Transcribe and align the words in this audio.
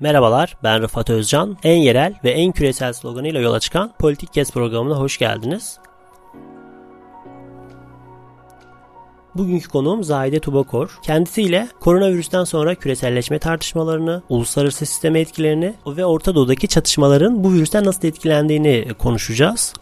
Merhabalar, 0.00 0.56
ben 0.62 0.82
Rıfat 0.82 1.10
Özcan. 1.10 1.56
En 1.62 1.76
yerel 1.76 2.14
ve 2.24 2.30
en 2.30 2.52
küresel 2.52 2.92
sloganıyla 2.92 3.40
yola 3.40 3.60
çıkan 3.60 3.92
Politik 3.98 4.32
Kes 4.32 4.50
programına 4.50 4.94
hoş 4.98 5.18
geldiniz. 5.18 5.78
Bugünkü 9.34 9.68
konuğum 9.68 10.04
Zahide 10.04 10.40
Tubakor. 10.40 10.98
Kendisiyle 11.02 11.68
koronavirüsten 11.80 12.44
sonra 12.44 12.74
küreselleşme 12.74 13.38
tartışmalarını, 13.38 14.22
uluslararası 14.28 14.86
sisteme 14.86 15.20
etkilerini 15.20 15.74
ve 15.86 16.06
Orta 16.06 16.34
Doğu'daki 16.34 16.68
çatışmaların 16.68 17.44
bu 17.44 17.52
virüsten 17.52 17.84
nasıl 17.84 18.08
etkilendiğini 18.08 18.94
konuşacağız. 18.98 19.74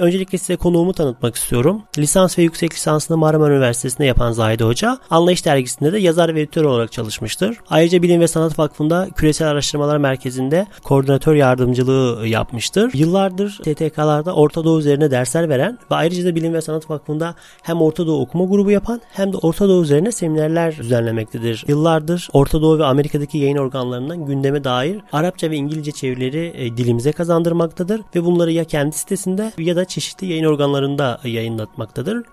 Öncelikle 0.00 0.38
size 0.38 0.56
konuğumu 0.56 0.92
tanıtmak 0.92 1.36
istiyorum. 1.36 1.82
Lisans 1.98 2.38
ve 2.38 2.42
yüksek 2.42 2.74
lisansını 2.74 3.16
Marmara 3.16 3.52
Üniversitesi'nde 3.52 4.04
yapan 4.06 4.32
Zahide 4.32 4.64
Hoca, 4.64 4.98
Anlayış 5.10 5.46
Dergisi'nde 5.46 5.92
de 5.92 5.98
yazar 5.98 6.34
ve 6.34 6.40
editör 6.40 6.64
olarak 6.64 6.92
çalışmıştır. 6.92 7.56
Ayrıca 7.70 8.02
Bilim 8.02 8.20
ve 8.20 8.28
Sanat 8.28 8.58
Vakfı'nda 8.58 9.08
Küresel 9.16 9.48
Araştırmalar 9.48 9.96
Merkezi'nde 9.96 10.66
koordinatör 10.82 11.34
yardımcılığı 11.34 12.26
yapmıştır. 12.26 12.90
Yıllardır 12.94 13.58
TTK'larda 13.64 14.34
Orta 14.34 14.64
Doğu 14.64 14.78
üzerine 14.78 15.10
dersler 15.10 15.48
veren 15.48 15.78
ve 15.90 15.94
ayrıca 15.94 16.24
da 16.24 16.34
Bilim 16.34 16.54
ve 16.54 16.60
Sanat 16.60 16.90
Vakfı'nda 16.90 17.34
hem 17.62 17.82
Orta 17.82 18.06
Doğu 18.06 18.20
okuma 18.20 18.44
grubu 18.44 18.70
yapan 18.70 19.00
hem 19.12 19.32
de 19.32 19.36
Orta 19.36 19.68
Doğu 19.68 19.82
üzerine 19.82 20.12
seminerler 20.12 20.76
düzenlemektedir. 20.76 21.64
Yıllardır 21.68 22.28
Orta 22.32 22.62
Doğu 22.62 22.78
ve 22.78 22.84
Amerika'daki 22.84 23.38
yayın 23.38 23.56
organlarından 23.56 24.26
gündeme 24.26 24.64
dair 24.64 25.00
Arapça 25.12 25.50
ve 25.50 25.56
İngilizce 25.56 25.92
çevirileri 25.92 26.52
e, 26.54 26.76
dilimize 26.76 27.12
kazandırmaktadır 27.12 28.00
ve 28.14 28.24
bunları 28.24 28.52
ya 28.52 28.64
kendi 28.64 28.96
sitesinde 28.96 29.52
ya 29.58 29.76
da 29.76 29.84
çeşitli 29.90 30.26
yayın 30.26 30.44
organlarında 30.44 31.20
yayınlatmaktadır. 31.24 32.24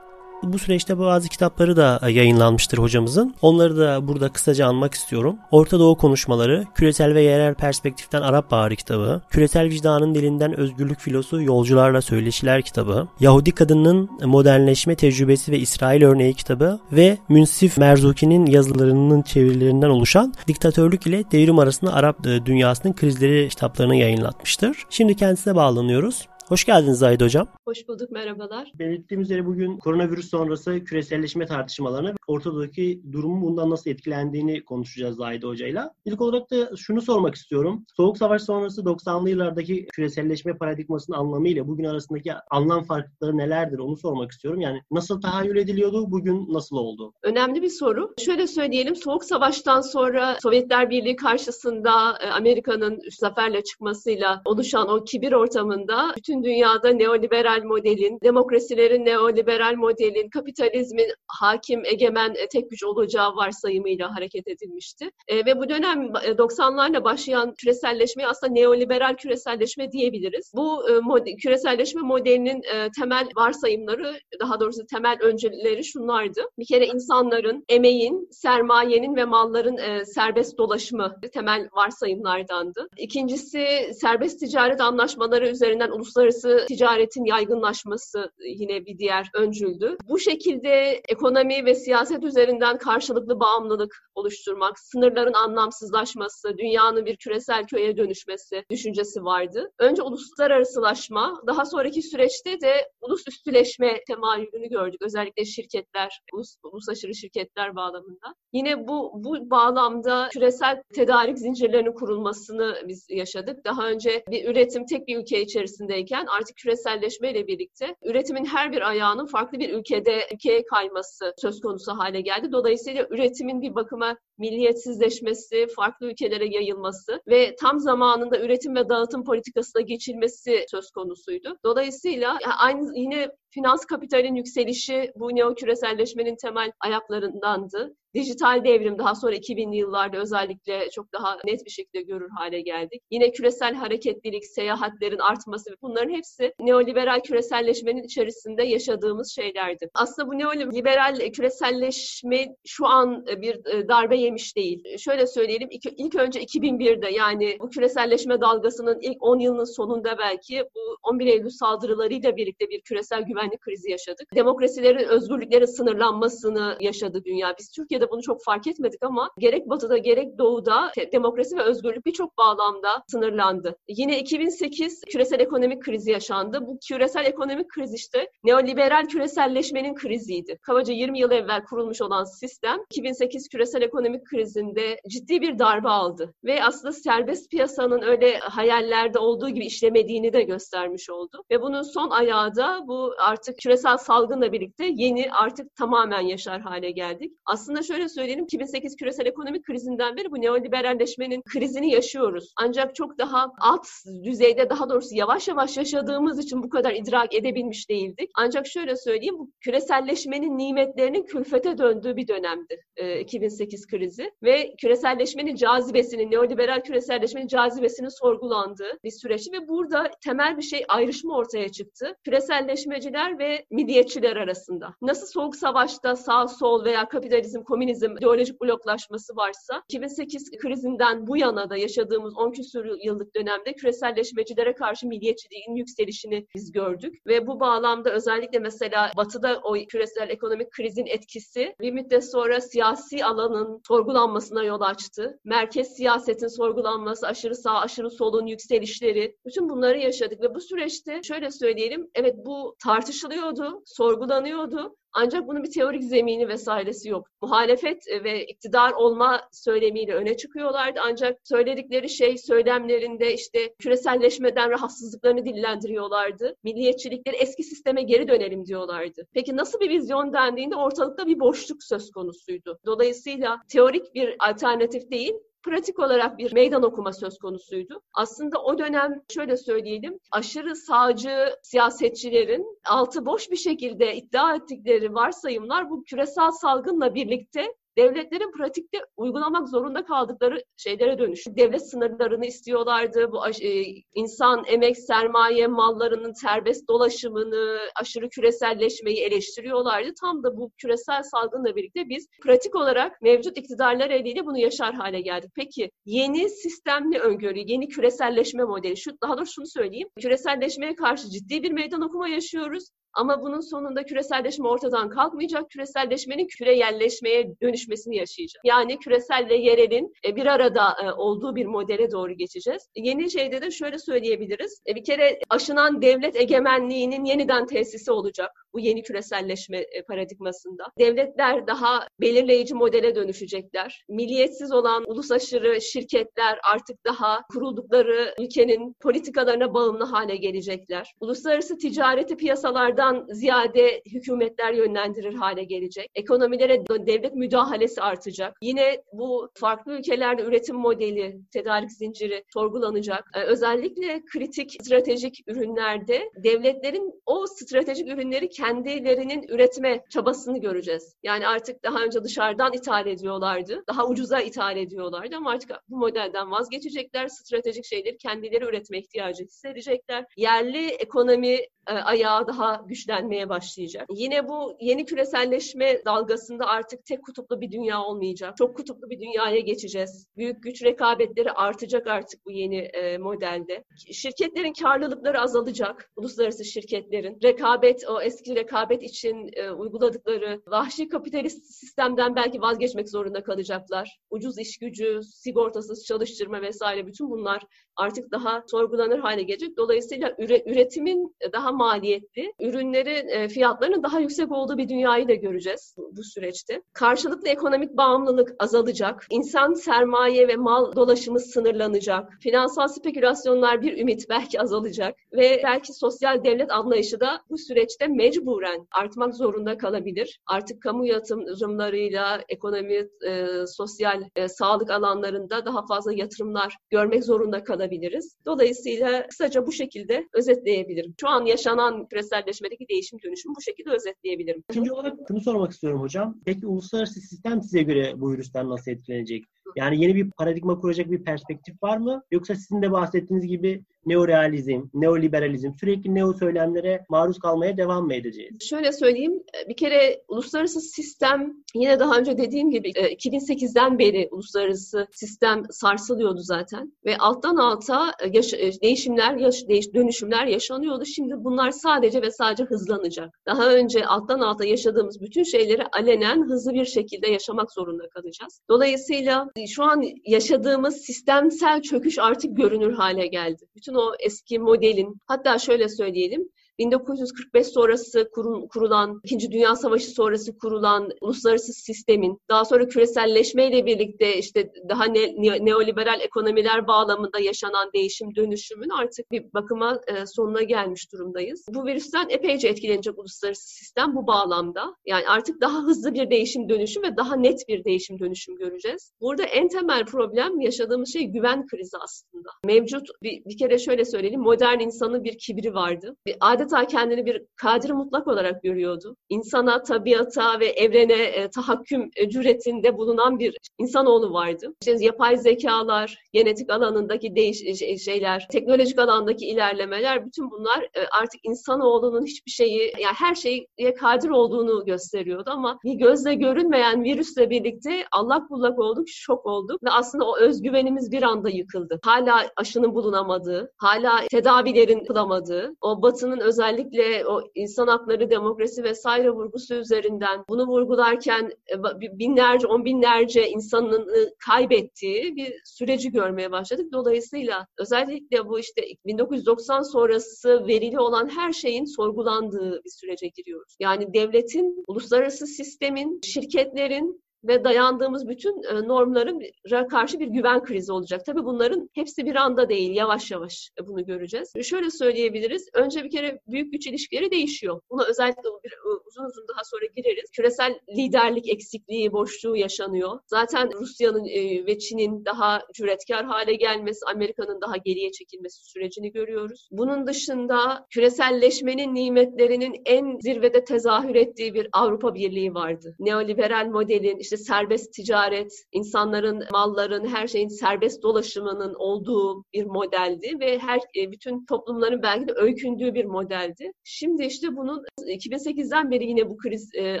Bu 0.42 0.58
süreçte 0.58 0.98
bazı 0.98 1.28
kitapları 1.28 1.76
da 1.76 2.00
yayınlanmıştır 2.10 2.78
hocamızın. 2.78 3.34
Onları 3.42 3.76
da 3.76 4.08
burada 4.08 4.28
kısaca 4.28 4.66
anmak 4.66 4.94
istiyorum. 4.94 5.36
Orta 5.50 5.78
Doğu 5.78 5.96
Konuşmaları, 5.96 6.64
Küresel 6.74 7.14
ve 7.14 7.22
Yerel 7.22 7.54
Perspektiften 7.54 8.22
Arap 8.22 8.50
Baharı 8.50 8.76
kitabı, 8.76 9.20
Küresel 9.30 9.64
Vicdanın 9.64 10.14
Dilinden 10.14 10.60
Özgürlük 10.60 11.00
Filosu 11.00 11.42
Yolcularla 11.42 12.02
Söyleşiler 12.02 12.62
kitabı, 12.62 13.08
Yahudi 13.20 13.52
Kadının 13.52 14.10
Modernleşme 14.24 14.94
Tecrübesi 14.94 15.52
ve 15.52 15.58
İsrail 15.58 16.02
Örneği 16.02 16.34
kitabı 16.34 16.78
ve 16.92 17.18
Münsif 17.28 17.78
Merzuki'nin 17.78 18.46
yazılarının 18.46 19.22
çevirilerinden 19.22 19.90
oluşan 19.90 20.34
Diktatörlük 20.48 21.06
ile 21.06 21.24
Devrim 21.32 21.58
Arasında 21.58 21.92
Arap 21.92 22.24
Dünyasının 22.24 22.92
Krizleri 22.92 23.48
kitaplarını 23.48 23.96
yayınlatmıştır. 23.96 24.76
Şimdi 24.90 25.16
kendisine 25.16 25.54
bağlanıyoruz. 25.54 26.28
Hoş 26.48 26.64
geldiniz 26.64 26.98
Zahid 26.98 27.20
Hocam. 27.20 27.48
Hoş 27.64 27.88
bulduk, 27.88 28.10
merhabalar. 28.10 28.72
Belirttiğim 28.78 29.20
üzere 29.20 29.46
bugün 29.46 29.78
koronavirüs 29.78 30.30
sonrası 30.30 30.84
küreselleşme 30.84 31.46
tartışmalarını, 31.46 32.14
Ortadoğu'daki 32.26 33.02
durumun 33.12 33.42
bundan 33.42 33.70
nasıl 33.70 33.90
etkilendiğini 33.90 34.64
konuşacağız 34.64 35.16
Zahid 35.16 35.42
Hoca'yla. 35.42 35.94
İlk 36.04 36.20
olarak 36.20 36.50
da 36.50 36.76
şunu 36.76 37.00
sormak 37.00 37.34
istiyorum. 37.34 37.84
Soğuk 37.96 38.18
Savaş 38.18 38.42
sonrası 38.42 38.80
90'lı 38.82 39.30
yıllardaki 39.30 39.86
küreselleşme 39.86 40.58
paradigmasının 40.58 41.16
anlamıyla 41.16 41.68
bugün 41.68 41.84
arasındaki 41.84 42.32
anlam 42.50 42.84
farklılıkları 42.84 43.36
nelerdir 43.36 43.78
onu 43.78 43.96
sormak 43.96 44.30
istiyorum. 44.30 44.60
Yani 44.60 44.82
nasıl 44.90 45.20
tahayyül 45.20 45.56
ediliyordu, 45.56 46.10
bugün 46.10 46.46
nasıl 46.52 46.76
oldu? 46.76 47.12
Önemli 47.22 47.62
bir 47.62 47.68
soru. 47.68 48.14
Şöyle 48.18 48.46
söyleyelim, 48.46 48.96
Soğuk 48.96 49.24
Savaş'tan 49.24 49.80
sonra 49.80 50.36
Sovyetler 50.42 50.90
Birliği 50.90 51.16
karşısında 51.16 52.18
e, 52.20 52.30
Amerika'nın 52.30 53.00
zaferle 53.18 53.64
çıkmasıyla 53.64 54.42
oluşan 54.44 54.88
o 54.88 55.04
kibir 55.04 55.32
ortamında 55.32 56.12
bütün 56.16 56.37
bütün 56.38 56.50
dünyada 56.50 56.88
neoliberal 56.88 57.62
modelin, 57.64 58.18
demokrasilerin 58.22 59.04
neoliberal 59.04 59.74
modelin, 59.74 60.30
kapitalizmin 60.30 61.06
hakim, 61.26 61.84
egemen, 61.84 62.30
e, 62.30 62.48
tek 62.48 62.70
güç 62.70 62.84
olacağı 62.84 63.36
varsayımıyla 63.36 64.16
hareket 64.16 64.48
edilmişti. 64.48 65.10
E, 65.28 65.36
ve 65.46 65.58
bu 65.58 65.68
dönem 65.68 65.98
90'larla 66.38 67.00
e, 67.00 67.04
başlayan 67.04 67.54
küreselleşmeyi 67.54 68.28
aslında 68.28 68.52
neoliberal 68.52 69.14
küreselleşme 69.14 69.92
diyebiliriz. 69.92 70.52
Bu 70.56 70.90
e, 70.90 71.00
model, 71.00 71.36
küreselleşme 71.42 72.02
modelinin 72.02 72.62
e, 72.62 72.88
temel 73.00 73.28
varsayımları, 73.36 74.14
daha 74.40 74.60
doğrusu 74.60 74.86
temel 74.86 75.18
önceleri 75.22 75.84
şunlardı. 75.84 76.40
Bir 76.58 76.66
kere 76.66 76.86
insanların, 76.86 77.64
emeğin, 77.68 78.27
sermayenin 78.30 79.16
ve 79.16 79.24
malların 79.24 79.76
e, 79.76 80.04
serbest 80.04 80.58
dolaşımı 80.58 81.14
temel 81.32 81.68
varsayımlardandı. 81.72 82.88
İkincisi 82.96 83.90
serbest 84.00 84.40
ticaret 84.40 84.80
anlaşmaları 84.80 85.48
üzerinden 85.48 85.90
uluslararası 85.90 86.64
ticaretin 86.68 87.24
yaygınlaşması 87.24 88.30
yine 88.38 88.86
bir 88.86 88.98
diğer 88.98 89.30
öncüldü. 89.34 89.96
Bu 90.08 90.18
şekilde 90.18 91.02
ekonomi 91.08 91.64
ve 91.64 91.74
siyaset 91.74 92.24
üzerinden 92.24 92.78
karşılıklı 92.78 93.40
bağımlılık 93.40 94.08
oluşturmak, 94.14 94.78
sınırların 94.78 95.32
anlamsızlaşması, 95.32 96.58
dünyanın 96.58 97.06
bir 97.06 97.16
küresel 97.16 97.66
köye 97.66 97.96
dönüşmesi 97.96 98.64
düşüncesi 98.70 99.24
vardı. 99.24 99.70
Önce 99.78 100.02
uluslararasılaşma, 100.02 101.42
daha 101.46 101.64
sonraki 101.64 102.02
süreçte 102.02 102.60
de 102.60 102.90
ulusüstüleşme 103.00 104.04
temayülünü 104.06 104.68
gördük. 104.68 105.02
Özellikle 105.02 105.44
şirketler, 105.44 106.20
ulus, 106.32 106.54
uluslaşırı 106.62 107.14
şirketler 107.14 107.76
bağlamında. 107.76 108.17
Yine 108.52 108.88
bu, 108.88 109.12
bu 109.14 109.50
bağlamda 109.50 110.28
küresel 110.32 110.82
tedarik 110.94 111.38
zincirlerinin 111.38 111.92
kurulmasını 111.92 112.76
biz 112.88 113.06
yaşadık. 113.10 113.64
Daha 113.64 113.88
önce 113.88 114.24
bir 114.30 114.48
üretim 114.48 114.86
tek 114.86 115.08
bir 115.08 115.18
ülke 115.18 115.42
içerisindeyken 115.42 116.26
artık 116.26 116.56
küreselleşmeyle 116.56 117.46
birlikte 117.46 117.96
üretimin 118.04 118.44
her 118.44 118.72
bir 118.72 118.88
ayağının 118.88 119.26
farklı 119.26 119.58
bir 119.58 119.72
ülkede 119.72 120.28
ülkeye 120.34 120.64
kayması 120.64 121.34
söz 121.38 121.60
konusu 121.60 121.92
hale 121.92 122.20
geldi. 122.20 122.52
Dolayısıyla 122.52 123.06
üretimin 123.10 123.62
bir 123.62 123.74
bakıma 123.74 124.16
milliyetsizleşmesi, 124.38 125.66
farklı 125.76 126.10
ülkelere 126.10 126.46
yayılması 126.46 127.20
ve 127.28 127.54
tam 127.56 127.78
zamanında 127.78 128.40
üretim 128.40 128.76
ve 128.76 128.88
dağıtım 128.88 129.24
politikasına 129.24 129.82
geçilmesi 129.82 130.64
söz 130.68 130.90
konusuydu. 130.90 131.56
Dolayısıyla 131.64 132.38
aynı 132.58 132.98
yine 132.98 133.28
finans 133.50 133.84
kapitalin 133.84 134.34
yükselişi 134.34 135.12
bu 135.16 135.34
neoküreselleşmenin 135.34 136.36
temel 136.36 136.72
ayaklarındandı. 136.80 137.94
Dijital 138.14 138.64
devrim 138.64 138.98
daha 138.98 139.14
sonra 139.14 139.36
2000'li 139.36 139.76
yıllarda 139.76 140.18
özellikle 140.18 140.90
çok 140.90 141.12
daha 141.12 141.36
net 141.44 141.64
bir 141.64 141.70
şekilde 141.70 142.02
görür 142.02 142.30
hale 142.38 142.60
geldik. 142.60 143.02
Yine 143.10 143.30
küresel 143.30 143.74
hareketlilik, 143.74 144.46
seyahatlerin 144.46 145.18
artması 145.18 145.70
bunların 145.82 146.10
hepsi 146.10 146.52
neoliberal 146.60 147.20
küreselleşmenin 147.20 148.02
içerisinde 148.02 148.62
yaşadığımız 148.62 149.34
şeylerdi. 149.34 149.88
Aslında 149.94 150.28
bu 150.28 150.38
neoliberal 150.38 151.30
küreselleşme 151.32 152.46
şu 152.66 152.86
an 152.86 153.26
bir 153.26 153.66
e, 153.66 153.88
darbe 153.88 154.16
yemiş 154.16 154.56
değil. 154.56 154.98
Şöyle 154.98 155.26
söyleyelim 155.26 155.68
ilk, 155.98 156.14
önce 156.14 156.40
2001'de 156.40 157.10
yani 157.10 157.56
bu 157.60 157.68
küreselleşme 157.68 158.40
dalgasının 158.40 158.98
ilk 159.00 159.22
10 159.22 159.38
yılının 159.38 159.76
sonunda 159.76 160.18
belki 160.18 160.64
bu 160.74 160.96
11 161.02 161.26
Eylül 161.26 161.50
saldırılarıyla 161.50 162.36
birlikte 162.36 162.68
bir 162.68 162.80
küresel 162.80 163.26
güvenlik 163.38 163.60
krizi 163.60 163.90
yaşadık. 163.90 164.28
Demokrasilerin, 164.34 165.08
özgürlüklerin 165.08 165.64
sınırlanmasını 165.64 166.76
yaşadı 166.80 167.24
dünya. 167.24 167.54
Biz 167.58 167.70
Türkiye'de 167.70 168.10
bunu 168.10 168.22
çok 168.22 168.44
fark 168.44 168.66
etmedik 168.66 169.02
ama 169.02 169.30
gerek 169.38 169.68
batıda 169.68 169.98
gerek 169.98 170.38
doğuda 170.38 170.92
demokrasi 171.12 171.56
ve 171.56 171.62
özgürlük 171.62 172.06
birçok 172.06 172.38
bağlamda 172.38 172.88
sınırlandı. 173.08 173.76
Yine 173.88 174.18
2008 174.18 175.00
küresel 175.12 175.40
ekonomik 175.40 175.82
krizi 175.82 176.10
yaşandı. 176.10 176.66
Bu 176.66 176.78
küresel 176.88 177.24
ekonomik 177.24 177.68
kriz 177.68 177.94
işte 177.94 178.30
neoliberal 178.44 179.04
küreselleşmenin 179.04 179.94
kriziydi. 179.94 180.58
Kabaca 180.62 180.94
20 180.94 181.20
yıl 181.20 181.30
evvel 181.30 181.64
kurulmuş 181.64 182.00
olan 182.00 182.24
sistem 182.24 182.78
2008 182.90 183.48
küresel 183.48 183.82
ekonomik 183.82 184.26
krizinde 184.26 185.00
ciddi 185.08 185.40
bir 185.40 185.58
darbe 185.58 185.88
aldı. 185.88 186.34
Ve 186.44 186.64
aslında 186.64 186.92
serbest 186.92 187.50
piyasanın 187.50 188.02
öyle 188.02 188.38
hayallerde 188.38 189.18
olduğu 189.18 189.48
gibi 189.48 189.66
işlemediğini 189.66 190.32
de 190.32 190.42
göstermiş 190.42 191.10
oldu. 191.10 191.44
Ve 191.50 191.62
bunun 191.62 191.82
son 191.82 192.10
ayağı 192.10 192.56
da 192.56 192.84
bu 192.86 193.14
artık 193.28 193.58
küresel 193.58 193.98
salgınla 193.98 194.52
birlikte 194.52 194.86
yeni 194.94 195.32
artık 195.32 195.76
tamamen 195.76 196.20
yaşar 196.20 196.60
hale 196.60 196.90
geldik. 196.90 197.32
Aslında 197.46 197.82
şöyle 197.82 198.08
söyleyelim 198.08 198.44
2008 198.44 198.96
küresel 198.96 199.26
ekonomik 199.26 199.64
krizinden 199.64 200.16
beri 200.16 200.30
bu 200.30 200.40
neoliberalleşmenin 200.40 201.42
krizini 201.42 201.90
yaşıyoruz. 201.90 202.52
Ancak 202.56 202.94
çok 202.94 203.18
daha 203.18 203.52
alt 203.60 203.86
düzeyde 204.24 204.70
daha 204.70 204.90
doğrusu 204.90 205.14
yavaş 205.14 205.48
yavaş 205.48 205.76
yaşadığımız 205.76 206.38
için 206.38 206.62
bu 206.62 206.70
kadar 206.70 206.92
idrak 206.92 207.34
edebilmiş 207.34 207.90
değildik. 207.90 208.30
Ancak 208.34 208.66
şöyle 208.66 208.96
söyleyeyim 208.96 209.38
bu 209.38 209.50
küreselleşmenin 209.60 210.58
nimetlerinin 210.58 211.22
külfete 211.22 211.78
döndüğü 211.78 212.16
bir 212.16 212.28
dönemdi 212.28 212.80
2008 213.20 213.86
krizi 213.86 214.30
ve 214.42 214.74
küreselleşmenin 214.80 215.56
cazibesinin, 215.56 216.30
neoliberal 216.30 216.80
küreselleşmenin 216.80 217.46
cazibesinin 217.46 218.20
sorgulandığı 218.20 218.98
bir 219.04 219.10
süreç 219.10 219.52
ve 219.52 219.68
burada 219.68 220.10
temel 220.24 220.56
bir 220.56 220.62
şey 220.62 220.84
ayrışma 220.88 221.36
ortaya 221.36 221.68
çıktı. 221.68 222.14
Küreselleşmeciler 222.24 223.17
küreselciler 223.18 223.38
ve 223.38 223.66
milliyetçiler 223.70 224.36
arasında. 224.36 224.94
Nasıl 225.02 225.26
soğuk 225.26 225.56
savaşta 225.56 226.16
sağ 226.16 226.48
sol 226.48 226.84
veya 226.84 227.08
kapitalizm, 227.08 227.62
komünizm 227.62 228.16
ideolojik 228.16 228.60
bloklaşması 228.60 229.36
varsa 229.36 229.82
2008 229.88 230.50
krizinden 230.50 231.26
bu 231.26 231.36
yana 231.36 231.70
da 231.70 231.76
yaşadığımız 231.76 232.36
10 232.36 232.50
küsur 232.52 232.84
yıllık 233.04 233.34
dönemde 233.34 233.72
küreselleşmecilere 233.72 234.74
karşı 234.74 235.06
milliyetçiliğin 235.06 235.76
yükselişini 235.76 236.46
biz 236.54 236.72
gördük 236.72 237.14
ve 237.26 237.46
bu 237.46 237.60
bağlamda 237.60 238.10
özellikle 238.10 238.58
mesela 238.58 239.10
Batı'da 239.16 239.60
o 239.64 239.74
küresel 239.88 240.30
ekonomik 240.30 240.70
krizin 240.70 241.06
etkisi 241.06 241.74
bir 241.80 241.92
müddet 241.92 242.30
sonra 242.30 242.60
siyasi 242.60 243.24
alanın 243.24 243.80
sorgulanmasına 243.88 244.62
yol 244.62 244.80
açtı. 244.80 245.38
Merkez 245.44 245.96
siyasetin 245.96 246.48
sorgulanması, 246.48 247.26
aşırı 247.26 247.54
sağ, 247.54 247.74
aşırı 247.74 248.10
solun 248.10 248.46
yükselişleri, 248.46 249.36
bütün 249.46 249.68
bunları 249.68 249.98
yaşadık 249.98 250.40
ve 250.40 250.54
bu 250.54 250.60
süreçte 250.60 251.22
şöyle 251.22 251.50
söyleyelim, 251.50 252.10
evet 252.14 252.34
bu 252.46 252.76
tartışılıyordu, 253.08 253.82
sorgulanıyordu 253.86 254.96
ancak 255.12 255.48
bunun 255.48 255.62
bir 255.62 255.70
teorik 255.70 256.04
zemini 256.04 256.48
vesairesi 256.48 257.08
yok. 257.08 257.28
Muhalefet 257.42 258.06
ve 258.24 258.46
iktidar 258.46 258.92
olma 258.92 259.40
söylemiyle 259.52 260.14
öne 260.14 260.36
çıkıyorlardı. 260.36 261.00
Ancak 261.02 261.38
söyledikleri 261.44 262.08
şey 262.08 262.38
söylemlerinde 262.38 263.34
işte 263.34 263.74
küreselleşmeden 263.78 264.70
rahatsızlıklarını 264.70 265.44
dillendiriyorlardı. 265.44 266.56
Milliyetçilikleri 266.64 267.36
eski 267.36 267.62
sisteme 267.62 268.02
geri 268.02 268.28
dönelim 268.28 268.66
diyorlardı. 268.66 269.26
Peki 269.32 269.56
nasıl 269.56 269.80
bir 269.80 269.90
vizyon 269.90 270.32
dendiğinde 270.32 270.76
ortalıkta 270.76 271.26
bir 271.26 271.40
boşluk 271.40 271.82
söz 271.82 272.10
konusuydu. 272.10 272.78
Dolayısıyla 272.86 273.58
teorik 273.68 274.14
bir 274.14 274.36
alternatif 274.38 275.10
değil, 275.10 275.34
pratik 275.62 275.98
olarak 275.98 276.38
bir 276.38 276.52
meydan 276.52 276.82
okuma 276.82 277.12
söz 277.12 277.38
konusuydu. 277.38 278.02
Aslında 278.14 278.62
o 278.62 278.78
dönem 278.78 279.22
şöyle 279.28 279.56
söyleyelim, 279.56 280.18
aşırı 280.32 280.76
sağcı 280.76 281.54
siyasetçilerin 281.62 282.78
altı 282.84 283.26
boş 283.26 283.50
bir 283.50 283.56
şekilde 283.56 284.16
iddia 284.16 284.54
ettikleri 284.54 285.14
varsayımlar 285.14 285.90
bu 285.90 286.04
küresel 286.04 286.50
salgınla 286.50 287.14
birlikte 287.14 287.74
devletlerin 287.98 288.52
pratikte 288.52 288.98
uygulamak 289.16 289.68
zorunda 289.68 290.04
kaldıkları 290.04 290.64
şeylere 290.76 291.18
dönüştü. 291.18 291.56
Devlet 291.56 291.90
sınırlarını 291.90 292.46
istiyorlardı. 292.46 293.32
Bu 293.32 293.48
e, 293.48 293.84
insan, 294.14 294.64
emek, 294.66 294.98
sermaye, 294.98 295.66
mallarının 295.66 296.32
serbest 296.32 296.88
dolaşımını, 296.88 297.78
aşırı 298.00 298.28
küreselleşmeyi 298.28 299.18
eleştiriyorlardı. 299.18 300.14
Tam 300.20 300.42
da 300.42 300.56
bu 300.56 300.70
küresel 300.78 301.22
salgınla 301.22 301.76
birlikte 301.76 302.08
biz 302.08 302.26
pratik 302.42 302.74
olarak 302.74 303.22
mevcut 303.22 303.58
iktidarlar 303.58 304.10
eliyle 304.10 304.46
bunu 304.46 304.58
yaşar 304.58 304.94
hale 304.94 305.20
geldik. 305.20 305.50
Peki 305.56 305.90
yeni 306.04 306.48
sistemli 306.48 307.18
öngörü, 307.18 307.58
yeni 307.66 307.88
küreselleşme 307.88 308.64
modeli, 308.64 308.96
şu 308.96 309.10
daha 309.22 309.36
doğrusu 309.36 309.52
şunu 309.52 309.66
söyleyeyim. 309.66 310.08
Küreselleşmeye 310.20 310.94
karşı 310.94 311.30
ciddi 311.30 311.62
bir 311.62 311.72
meydan 311.72 312.02
okuma 312.02 312.28
yaşıyoruz. 312.28 312.84
Ama 313.18 313.42
bunun 313.42 313.60
sonunda 313.60 314.04
küreselleşme 314.04 314.68
ortadan 314.68 315.10
kalkmayacak. 315.10 315.70
Küreselleşmenin 315.70 316.46
küreyelleşmeye 316.46 317.60
dönüşmesini 317.62 318.16
yaşayacak. 318.16 318.64
Yani 318.64 318.98
küresel 318.98 319.48
ve 319.48 319.56
yerelin 319.56 320.12
e, 320.24 320.36
bir 320.36 320.46
arada 320.46 320.96
e, 321.04 321.12
olduğu 321.12 321.56
bir 321.56 321.66
modele 321.66 322.10
doğru 322.10 322.32
geçeceğiz. 322.32 322.88
Yeni 322.96 323.30
şeyde 323.30 323.62
de 323.62 323.70
şöyle 323.70 323.98
söyleyebiliriz. 323.98 324.82
E, 324.88 324.94
bir 324.94 325.04
kere 325.04 325.38
aşınan 325.50 326.02
devlet 326.02 326.36
egemenliğinin 326.36 327.24
yeniden 327.24 327.66
tesisi 327.66 328.12
olacak 328.12 328.50
bu 328.72 328.80
yeni 328.80 329.02
küreselleşme 329.02 329.86
paradigmasında. 330.08 330.84
Devletler 330.98 331.66
daha 331.66 332.06
belirleyici 332.20 332.74
modele 332.74 333.14
dönüşecekler. 333.14 334.04
Milliyetsiz 334.08 334.72
olan 334.72 335.04
ulus 335.06 335.30
aşırı 335.30 335.80
şirketler 335.80 336.58
artık 336.72 337.04
daha 337.04 337.42
kuruldukları 337.52 338.34
ülkenin 338.40 338.92
politikalarına 339.00 339.74
bağımlı 339.74 340.04
hale 340.04 340.36
gelecekler. 340.36 341.14
Uluslararası 341.20 341.78
ticareti 341.78 342.36
piyasalardan 342.36 343.07
Bakanlardan 343.08 343.34
ziyade 343.34 344.02
hükümetler 344.06 344.72
yönlendirir 344.72 345.34
hale 345.34 345.64
gelecek. 345.64 346.10
Ekonomilere 346.14 346.86
devlet 346.86 347.34
müdahalesi 347.34 348.02
artacak. 348.02 348.56
Yine 348.62 349.02
bu 349.12 349.48
farklı 349.54 349.98
ülkelerde 349.98 350.42
üretim 350.42 350.76
modeli, 350.76 351.40
tedarik 351.52 351.92
zinciri 351.92 352.44
sorgulanacak. 352.52 353.30
Ee, 353.34 353.42
özellikle 353.42 354.22
kritik 354.32 354.76
stratejik 354.82 355.40
ürünlerde 355.46 356.30
devletlerin 356.44 357.22
o 357.26 357.46
stratejik 357.46 358.08
ürünleri 358.08 358.48
kendilerinin 358.48 359.42
üretme 359.48 360.04
çabasını 360.10 360.58
göreceğiz. 360.60 361.16
Yani 361.22 361.48
artık 361.48 361.82
daha 361.82 362.02
önce 362.04 362.22
dışarıdan 362.24 362.72
ithal 362.72 363.06
ediyorlardı. 363.06 363.84
Daha 363.88 364.06
ucuza 364.06 364.40
ithal 364.40 364.76
ediyorlardı 364.76 365.36
ama 365.36 365.50
artık 365.50 365.70
bu 365.88 365.96
modelden 365.96 366.50
vazgeçecekler. 366.50 367.28
Stratejik 367.28 367.84
şeyleri 367.84 368.16
kendileri 368.16 368.64
üretme 368.64 368.98
ihtiyacı 368.98 369.44
hissedecekler. 369.44 370.24
Yerli 370.36 370.86
ekonomi 370.88 371.58
ayağı 371.92 372.46
daha 372.46 372.84
güçlenmeye 372.86 373.48
başlayacak. 373.48 374.06
Yine 374.10 374.48
bu 374.48 374.76
yeni 374.80 375.04
küreselleşme 375.04 376.04
dalgasında 376.04 376.66
artık 376.66 377.04
tek 377.04 377.24
kutuplu 377.24 377.60
bir 377.60 377.72
dünya 377.72 378.02
olmayacak. 378.02 378.56
Çok 378.56 378.76
kutuplu 378.76 379.10
bir 379.10 379.20
dünyaya 379.20 379.60
geçeceğiz. 379.60 380.26
Büyük 380.36 380.62
güç 380.62 380.82
rekabetleri 380.82 381.52
artacak 381.52 382.06
artık 382.06 382.46
bu 382.46 382.50
yeni 382.50 382.78
e, 382.78 383.18
modelde. 383.18 383.84
Şirketlerin 384.12 384.72
karlılıkları 384.72 385.40
azalacak. 385.40 386.10
Uluslararası 386.16 386.64
şirketlerin. 386.64 387.38
Rekabet, 387.42 388.04
o 388.08 388.20
eski 388.20 388.56
rekabet 388.56 389.02
için 389.02 389.50
e, 389.52 389.70
uyguladıkları 389.70 390.62
vahşi 390.66 391.08
kapitalist 391.08 391.74
sistemden 391.74 392.36
belki 392.36 392.60
vazgeçmek 392.60 393.08
zorunda 393.08 393.42
kalacaklar. 393.42 394.18
Ucuz 394.30 394.58
iş 394.58 394.78
gücü, 394.78 395.20
sigortasız 395.22 396.04
çalıştırma 396.04 396.62
vesaire 396.62 397.06
bütün 397.06 397.30
bunlar 397.30 397.62
artık 397.96 398.30
daha 398.30 398.62
sorgulanır 398.66 399.18
hale 399.18 399.42
gelecek. 399.42 399.76
Dolayısıyla 399.76 400.34
üre, 400.38 400.62
üretimin 400.66 401.36
daha 401.52 401.77
maliyetli, 401.78 402.52
ürünlerin 402.60 403.28
e, 403.28 403.48
fiyatlarının 403.48 404.02
daha 404.02 404.20
yüksek 404.20 404.52
olduğu 404.52 404.78
bir 404.78 404.88
dünyayı 404.88 405.28
da 405.28 405.34
göreceğiz 405.34 405.94
bu, 405.96 406.24
süreçte. 406.24 406.82
Karşılıklı 406.92 407.48
ekonomik 407.48 407.96
bağımlılık 407.96 408.54
azalacak. 408.58 409.26
İnsan 409.30 409.72
sermaye 409.72 410.48
ve 410.48 410.56
mal 410.56 410.96
dolaşımı 410.96 411.40
sınırlanacak. 411.40 412.32
Finansal 412.40 412.88
spekülasyonlar 412.88 413.82
bir 413.82 413.98
ümit 413.98 414.28
belki 414.28 414.60
azalacak 414.60 415.14
ve 415.32 415.60
belki 415.64 415.92
sosyal 415.92 416.44
devlet 416.44 416.70
anlayışı 416.70 417.20
da 417.20 417.40
bu 417.50 417.58
süreçte 417.58 418.06
mecburen 418.06 418.86
artmak 418.92 419.36
zorunda 419.36 419.78
kalabilir. 419.78 420.40
Artık 420.46 420.82
kamu 420.82 421.06
yatırımlarıyla 421.06 422.40
ekonomi, 422.48 423.08
e, 423.26 423.46
sosyal, 423.66 424.22
e, 424.36 424.48
sağlık 424.48 424.90
alanlarında 424.90 425.66
daha 425.66 425.86
fazla 425.86 426.12
yatırımlar 426.12 426.76
görmek 426.90 427.24
zorunda 427.24 427.64
kalabiliriz. 427.64 428.36
Dolayısıyla 428.46 429.26
kısaca 429.26 429.66
bu 429.66 429.72
şekilde 429.72 430.28
özetleyebilirim. 430.34 431.14
Şu 431.20 431.28
an 431.28 431.46
yaşanan 431.68 432.06
küreselleşmedeki 432.06 432.88
değişim 432.88 433.18
dönüşüm 433.24 433.54
bu 433.54 433.62
şekilde 433.62 433.90
özetleyebilirim. 433.90 434.64
İkinci 434.70 434.92
olarak 434.92 435.18
şunu 435.28 435.40
sormak 435.40 435.72
istiyorum 435.72 436.00
hocam. 436.00 436.40
Peki 436.44 436.66
uluslararası 436.66 437.20
sistem 437.20 437.62
size 437.62 437.82
göre 437.82 438.12
bu 438.16 438.32
virüsten 438.32 438.68
nasıl 438.68 438.90
etkilenecek? 438.90 439.44
Yani 439.76 440.02
yeni 440.02 440.14
bir 440.14 440.30
paradigma 440.30 440.80
kuracak 440.80 441.10
bir 441.10 441.24
perspektif 441.24 441.82
var 441.82 441.96
mı? 441.96 442.22
Yoksa 442.30 442.54
sizin 442.54 442.82
de 442.82 442.92
bahsettiğiniz 442.92 443.46
gibi 443.46 443.84
neorealizm, 444.06 444.82
neoliberalizm 444.94 445.72
sürekli 445.80 446.14
neo 446.14 446.32
söylemlere 446.32 447.04
maruz 447.08 447.38
kalmaya 447.38 447.76
devam 447.76 448.06
mı 448.06 448.14
edeceğiz? 448.14 448.56
Şöyle 448.60 448.92
söyleyeyim. 448.92 449.42
Bir 449.68 449.76
kere 449.76 450.22
uluslararası 450.28 450.80
sistem 450.80 451.52
yine 451.74 451.98
daha 451.98 452.18
önce 452.18 452.38
dediğim 452.38 452.70
gibi 452.70 452.90
2008'den 452.90 453.94
e, 453.94 453.98
beri 453.98 454.28
uluslararası 454.30 455.06
sistem 455.12 455.62
sarsılıyordu 455.70 456.40
zaten 456.40 456.92
ve 457.04 457.16
alttan 457.16 457.56
alta 457.56 458.12
e, 458.24 458.28
yaş- 458.32 458.54
e, 458.54 458.80
değişimler, 458.82 459.34
yaş- 459.36 459.68
değiş- 459.68 459.94
dönüşümler 459.94 460.46
yaşanıyordu. 460.46 461.04
Şimdi 461.04 461.34
bunlar 461.38 461.70
sadece 461.70 462.22
ve 462.22 462.30
sadece 462.30 462.64
hızlanacak. 462.64 463.40
Daha 463.46 463.74
önce 463.74 464.06
alttan 464.06 464.40
alta 464.40 464.64
yaşadığımız 464.64 465.20
bütün 465.20 465.42
şeyleri 465.42 465.82
alenen 465.86 466.48
hızlı 466.48 466.74
bir 466.74 466.84
şekilde 466.84 467.28
yaşamak 467.28 467.72
zorunda 467.72 468.08
kalacağız. 468.08 468.60
Dolayısıyla 468.70 469.48
şu 469.66 469.84
an 469.84 470.04
yaşadığımız 470.24 470.96
sistemsel 470.96 471.82
çöküş 471.82 472.18
artık 472.18 472.56
görünür 472.56 472.92
hale 472.92 473.26
geldi. 473.26 473.66
Bütün 473.76 473.94
o 473.94 474.12
eski 474.20 474.58
modelin 474.58 475.20
hatta 475.26 475.58
şöyle 475.58 475.88
söyleyelim 475.88 476.48
1945 476.78 477.66
sonrası 477.66 478.30
kurulan, 478.70 479.20
İkinci 479.24 479.52
Dünya 479.52 479.76
Savaşı 479.76 480.10
sonrası 480.10 480.58
kurulan 480.58 481.10
uluslararası 481.20 481.72
sistemin, 481.72 482.40
daha 482.48 482.64
sonra 482.64 482.88
küreselleşmeyle 482.88 483.86
birlikte 483.86 484.38
işte 484.38 484.72
daha 484.88 485.04
ne, 485.04 485.34
neoliberal 485.64 486.20
ekonomiler 486.20 486.86
bağlamında 486.86 487.38
yaşanan 487.40 487.90
değişim 487.94 488.34
dönüşümün 488.34 488.88
artık 488.88 489.30
bir 489.30 489.52
bakıma 489.54 490.00
e, 490.06 490.26
sonuna 490.26 490.62
gelmiş 490.62 491.12
durumdayız. 491.12 491.66
Bu 491.74 491.86
virüsten 491.86 492.26
epeyce 492.28 492.68
etkilenecek 492.68 493.18
uluslararası 493.18 493.68
sistem 493.68 494.16
bu 494.16 494.26
bağlamda. 494.26 494.94
Yani 495.06 495.28
artık 495.28 495.60
daha 495.60 495.82
hızlı 495.82 496.14
bir 496.14 496.30
değişim 496.30 496.68
dönüşüm 496.68 497.02
ve 497.02 497.16
daha 497.16 497.36
net 497.36 497.68
bir 497.68 497.84
değişim 497.84 498.18
dönüşüm 498.18 498.56
göreceğiz. 498.56 499.12
Burada 499.20 499.42
en 499.42 499.68
temel 499.68 500.04
problem 500.04 500.60
yaşadığımız 500.60 501.12
şey 501.12 501.24
güven 501.24 501.66
krizi 501.66 501.96
aslında. 502.04 502.48
Mevcut 502.64 503.08
bir, 503.22 503.44
bir 503.44 503.58
kere 503.58 503.78
şöyle 503.78 504.04
söyleyelim, 504.04 504.40
modern 504.40 504.80
insanın 504.80 505.24
bir 505.24 505.38
kibri 505.38 505.74
vardı. 505.74 506.16
Bir, 506.26 506.36
adeta 506.40 506.67
adeta 506.68 506.86
kendini 506.86 507.26
bir 507.26 507.42
kadir 507.56 507.90
mutlak 507.90 508.28
olarak 508.28 508.62
görüyordu. 508.62 509.16
İnsana, 509.28 509.82
tabiata 509.82 510.60
ve 510.60 510.66
evrene 510.66 511.22
e, 511.22 511.50
tahakküm 511.50 512.10
e, 512.16 512.30
cüretinde 512.30 512.98
bulunan 512.98 513.38
bir 513.38 513.56
insanoğlu 513.78 514.32
vardı. 514.32 514.74
İşte 514.80 514.96
yapay 515.00 515.36
zekalar, 515.36 516.18
genetik 516.32 516.70
alanındaki 516.70 517.36
değiş 517.36 517.82
e, 517.82 517.98
şeyler, 517.98 518.46
teknolojik 518.50 518.98
alandaki 518.98 519.46
ilerlemeler 519.46 520.26
bütün 520.26 520.50
bunlar 520.50 520.82
e, 520.82 521.00
artık 521.20 521.40
insanoğlunun 521.44 522.24
hiçbir 522.26 522.50
şeyi 522.50 522.92
yani 522.98 523.14
her 523.14 523.34
şeye 523.34 523.94
kadir 524.00 524.28
olduğunu 524.28 524.84
gösteriyordu 524.84 525.50
ama 525.50 525.78
bir 525.84 525.94
gözle 525.94 526.34
görünmeyen 526.34 527.04
virüsle 527.04 527.50
birlikte 527.50 528.04
allak 528.12 528.50
bullak 528.50 528.78
olduk, 528.78 529.04
şok 529.08 529.46
olduk 529.46 529.82
ve 529.84 529.90
aslında 529.90 530.24
o 530.24 530.38
özgüvenimiz 530.38 531.12
bir 531.12 531.22
anda 531.22 531.48
yıkıldı. 531.48 532.00
Hala 532.04 532.46
aşının 532.56 532.94
bulunamadığı, 532.94 533.72
hala 533.76 534.20
tedavilerin 534.30 534.98
yapılamadığı, 534.98 535.74
o 535.80 536.02
batının 536.02 536.40
özellikle 536.58 537.26
o 537.26 537.42
insan 537.54 537.86
hakları, 537.86 538.30
demokrasi 538.30 538.82
vesaire 538.84 539.30
vurgusu 539.30 539.74
üzerinden 539.74 540.44
bunu 540.48 540.66
vurgularken 540.66 541.50
e, 541.70 542.18
binlerce, 542.18 542.66
on 542.66 542.84
binlerce 542.84 543.48
insanın 543.48 544.08
kaybettiği 544.46 545.36
bir 545.36 545.54
süreci 545.64 546.12
görmeye 546.12 546.50
başladık. 546.50 546.86
Dolayısıyla 546.92 547.66
özellikle 547.78 548.48
bu 548.48 548.58
işte 548.58 548.82
1990 549.06 549.82
sonrası 549.82 550.66
verili 550.66 551.00
olan 551.00 551.28
her 551.28 551.52
şeyin 551.52 551.84
sorgulandığı 551.84 552.80
bir 552.84 552.90
sürece 552.90 553.28
giriyoruz. 553.28 553.76
Yani 553.80 554.14
devletin, 554.14 554.84
uluslararası 554.86 555.46
sistemin, 555.46 556.20
şirketlerin 556.24 557.22
ve 557.44 557.64
dayandığımız 557.64 558.28
bütün 558.28 558.62
e, 558.62 558.88
normlara 558.88 559.86
karşı 559.88 560.20
bir 560.20 560.26
güven 560.26 560.62
krizi 560.62 560.92
olacak. 560.92 561.24
Tabii 561.26 561.44
bunların 561.44 561.90
hepsi 561.94 562.26
bir 562.26 562.34
anda 562.34 562.68
değil, 562.68 562.96
yavaş 562.96 563.30
yavaş 563.30 563.70
bunu 563.86 564.06
göreceğiz. 564.06 564.52
Şöyle 564.62 564.90
söyleyebiliriz, 564.90 565.68
önce 565.74 566.04
bir 566.04 566.10
kere 566.10 566.40
büyük 566.48 566.72
güç 566.72 566.86
ilişkileri 566.86 567.30
değişiyor. 567.30 567.80
Buna 567.90 568.04
özellikle 568.04 568.48
e, 568.48 568.70
uzun 569.06 569.24
uzun 569.24 569.48
daha 569.48 569.64
sonra 569.64 569.86
gireriz. 569.96 570.30
Küresel 570.30 570.80
liderlik 570.96 571.48
eksikliği, 571.48 572.12
boşluğu 572.12 572.56
yaşanıyor. 572.56 573.18
Zaten 573.26 573.70
Rusya'nın 573.80 574.24
e, 574.24 574.66
ve 574.66 574.78
Çin'in 574.78 575.24
daha 575.24 575.62
cüretkar 575.74 576.24
hale 576.24 576.54
gelmesi, 576.54 577.00
Amerika'nın 577.06 577.60
daha 577.60 577.76
geriye 577.76 578.12
çekilmesi 578.12 578.64
sürecini 578.64 579.12
görüyoruz. 579.12 579.68
Bunun 579.72 580.06
dışında 580.06 580.86
küreselleşmenin 580.90 581.94
nimetlerinin 581.94 582.82
en 582.86 583.18
zirvede 583.20 583.64
tezahür 583.64 584.14
ettiği 584.14 584.54
bir 584.54 584.68
Avrupa 584.72 585.14
Birliği 585.14 585.54
vardı. 585.54 585.96
Neoliberal 585.98 586.66
modelin, 586.66 587.18
işte 587.28 587.36
serbest 587.36 587.92
ticaret, 587.92 588.52
insanların, 588.72 589.44
malların, 589.52 590.06
her 590.06 590.26
şeyin 590.26 590.48
serbest 590.48 591.02
dolaşımının 591.02 591.74
olduğu 591.74 592.44
bir 592.52 592.64
modeldi 592.64 593.40
ve 593.40 593.58
her 593.58 593.80
e, 593.96 594.12
bütün 594.12 594.46
toplumların 594.46 595.02
belki 595.02 595.28
de 595.28 595.32
öykündüğü 595.36 595.94
bir 595.94 596.04
modeldi. 596.04 596.72
Şimdi 596.84 597.24
işte 597.24 597.56
bunun 597.56 597.84
2008'den 597.98 598.90
beri 598.90 599.04
yine 599.04 599.28
bu 599.28 599.36
kriz 599.36 599.70
e, 599.74 600.00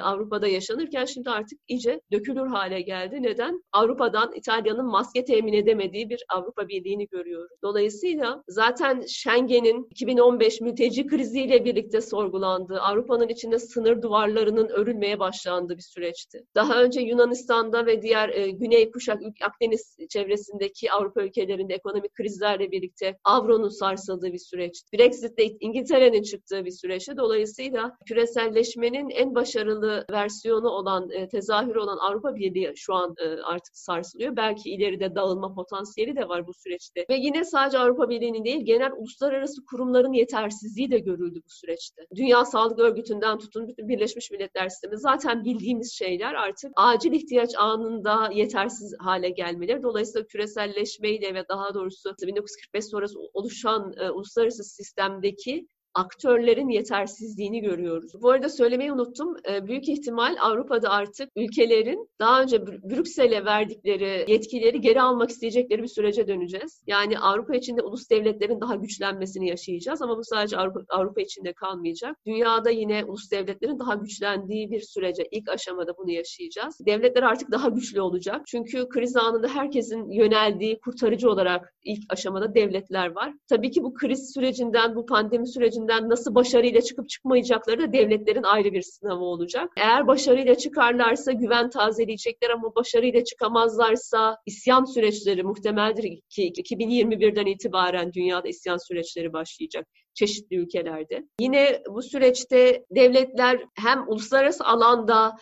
Avrupa'da 0.00 0.48
yaşanırken 0.48 1.04
şimdi 1.04 1.30
artık 1.30 1.58
iyice 1.68 2.00
dökülür 2.12 2.46
hale 2.46 2.80
geldi. 2.80 3.22
Neden? 3.22 3.62
Avrupa'dan 3.72 4.32
İtalya'nın 4.34 4.86
maske 4.86 5.24
temin 5.24 5.52
edemediği 5.52 6.10
bir 6.10 6.24
Avrupa 6.28 6.68
Birliği'ni 6.68 7.06
görüyoruz. 7.06 7.58
Dolayısıyla 7.62 8.42
zaten 8.48 9.04
Schengen'in 9.08 9.86
2015 9.90 10.60
mülteci 10.60 11.06
kriziyle 11.06 11.64
birlikte 11.64 12.00
sorgulandığı, 12.00 12.80
Avrupa'nın 12.80 13.28
içinde 13.28 13.58
sınır 13.58 14.02
duvarlarının 14.02 14.68
örülmeye 14.68 15.18
başlandığı 15.18 15.76
bir 15.76 15.82
süreçti. 15.82 16.44
Daha 16.54 16.82
önce 16.82 17.00
Yunanistan'da 17.18 17.86
ve 17.86 18.02
diğer 18.02 18.28
e, 18.28 18.50
Güney 18.50 18.90
Kuşak, 18.90 19.22
Akdeniz 19.42 19.96
çevresindeki 20.08 20.92
Avrupa 20.92 21.22
ülkelerinde 21.22 21.74
ekonomik 21.74 22.14
krizlerle 22.14 22.70
birlikte 22.70 23.18
avronun 23.24 23.68
sarsıldığı 23.68 24.32
bir 24.32 24.38
süreç. 24.38 24.82
Brexit'te 24.94 25.44
İngiltere'nin 25.60 26.22
çıktığı 26.22 26.64
bir 26.64 26.70
süreçti. 26.70 27.16
Dolayısıyla 27.16 27.96
küreselleşmenin 28.06 29.10
en 29.10 29.34
başarılı 29.34 30.06
versiyonu 30.10 30.68
olan, 30.68 31.10
e, 31.10 31.28
tezahürü 31.28 31.78
olan 31.78 31.98
Avrupa 31.98 32.34
Birliği 32.34 32.72
şu 32.76 32.94
an 32.94 33.14
e, 33.18 33.28
artık 33.28 33.76
sarsılıyor. 33.76 34.36
Belki 34.36 34.70
ileride 34.70 35.14
dağılma 35.14 35.54
potansiyeli 35.54 36.16
de 36.16 36.28
var 36.28 36.46
bu 36.46 36.54
süreçte. 36.54 37.06
Ve 37.10 37.16
yine 37.16 37.44
sadece 37.44 37.78
Avrupa 37.78 38.08
Birliği'nin 38.08 38.44
değil, 38.44 38.64
genel 38.64 38.92
uluslararası 38.92 39.64
kurumların 39.64 40.12
yetersizliği 40.12 40.90
de 40.90 40.98
görüldü 40.98 41.40
bu 41.44 41.50
süreçte. 41.50 42.06
Dünya 42.14 42.44
Sağlık 42.44 42.78
Örgütü'nden 42.78 43.38
tutun 43.38 43.68
bütün 43.68 43.88
Birleşmiş 43.88 44.30
Milletler 44.30 44.68
Sistemi 44.68 44.98
zaten 44.98 45.44
bildiğimiz 45.44 45.92
şeyler 45.92 46.34
artık 46.34 46.72
acil 46.76 47.07
acil 47.08 47.20
ihtiyaç 47.20 47.50
anında 47.58 48.30
yetersiz 48.32 48.94
hale 48.98 49.30
gelmeleri. 49.30 49.82
Dolayısıyla 49.82 50.26
küreselleşmeyle 50.26 51.34
ve 51.34 51.48
daha 51.48 51.74
doğrusu 51.74 52.14
1945 52.22 52.84
sonrası 52.84 53.18
oluşan 53.32 53.92
e, 53.96 54.10
uluslararası 54.10 54.64
sistemdeki 54.64 55.68
aktörlerin 55.94 56.68
yetersizliğini 56.68 57.60
görüyoruz. 57.60 58.12
Bu 58.22 58.30
arada 58.30 58.48
söylemeyi 58.48 58.92
unuttum. 58.92 59.36
Ee, 59.50 59.66
büyük 59.66 59.88
ihtimal 59.88 60.36
Avrupa'da 60.40 60.90
artık 60.90 61.30
ülkelerin 61.36 62.08
daha 62.20 62.42
önce 62.42 62.66
Brüksel'e 62.66 63.44
verdikleri 63.44 64.24
yetkileri 64.28 64.80
geri 64.80 65.02
almak 65.02 65.30
isteyecekleri 65.30 65.82
bir 65.82 65.88
sürece 65.88 66.28
döneceğiz. 66.28 66.82
Yani 66.86 67.18
Avrupa 67.18 67.56
içinde 67.56 67.82
ulus 67.82 68.10
devletlerin 68.10 68.60
daha 68.60 68.74
güçlenmesini 68.74 69.48
yaşayacağız 69.48 70.02
ama 70.02 70.16
bu 70.18 70.24
sadece 70.24 70.56
Avrupa, 70.56 70.80
Avrupa 70.88 71.20
içinde 71.20 71.52
kalmayacak. 71.52 72.16
Dünyada 72.26 72.70
yine 72.70 73.04
ulus 73.04 73.30
devletlerin 73.30 73.78
daha 73.78 73.94
güçlendiği 73.94 74.70
bir 74.70 74.80
sürece 74.80 75.28
ilk 75.30 75.48
aşamada 75.48 75.96
bunu 75.96 76.10
yaşayacağız. 76.10 76.78
Devletler 76.86 77.22
artık 77.22 77.50
daha 77.50 77.68
güçlü 77.68 78.00
olacak. 78.00 78.42
Çünkü 78.46 78.88
kriz 78.88 79.16
anında 79.16 79.48
herkesin 79.48 80.10
yöneldiği 80.10 80.80
kurtarıcı 80.80 81.30
olarak 81.30 81.74
ilk 81.84 82.02
aşamada 82.12 82.54
devletler 82.54 83.14
var. 83.14 83.34
Tabii 83.48 83.70
ki 83.70 83.82
bu 83.82 83.94
kriz 83.94 84.32
sürecinden, 84.34 84.96
bu 84.96 85.06
pandemi 85.06 85.48
sürecinden 85.48 85.77
sürecinden 85.78 86.08
nasıl 86.08 86.34
başarıyla 86.34 86.80
çıkıp 86.80 87.08
çıkmayacakları 87.08 87.80
da 87.80 87.92
devletlerin 87.92 88.42
ayrı 88.42 88.72
bir 88.72 88.82
sınavı 88.82 89.24
olacak. 89.24 89.72
Eğer 89.76 90.06
başarıyla 90.06 90.54
çıkarlarsa 90.54 91.32
güven 91.32 91.70
tazeleyecekler 91.70 92.50
ama 92.50 92.74
başarıyla 92.74 93.24
çıkamazlarsa 93.24 94.36
isyan 94.46 94.84
süreçleri 94.84 95.42
muhtemeldir 95.42 96.20
ki 96.28 96.52
2021'den 96.52 97.46
itibaren 97.46 98.12
dünyada 98.12 98.48
isyan 98.48 98.88
süreçleri 98.88 99.32
başlayacak 99.32 99.86
çeşitli 100.18 100.56
ülkelerde. 100.56 101.24
Yine 101.40 101.82
bu 101.88 102.02
süreçte 102.02 102.84
devletler 102.90 103.60
hem 103.74 104.08
uluslararası 104.08 104.64
alanda 104.64 105.36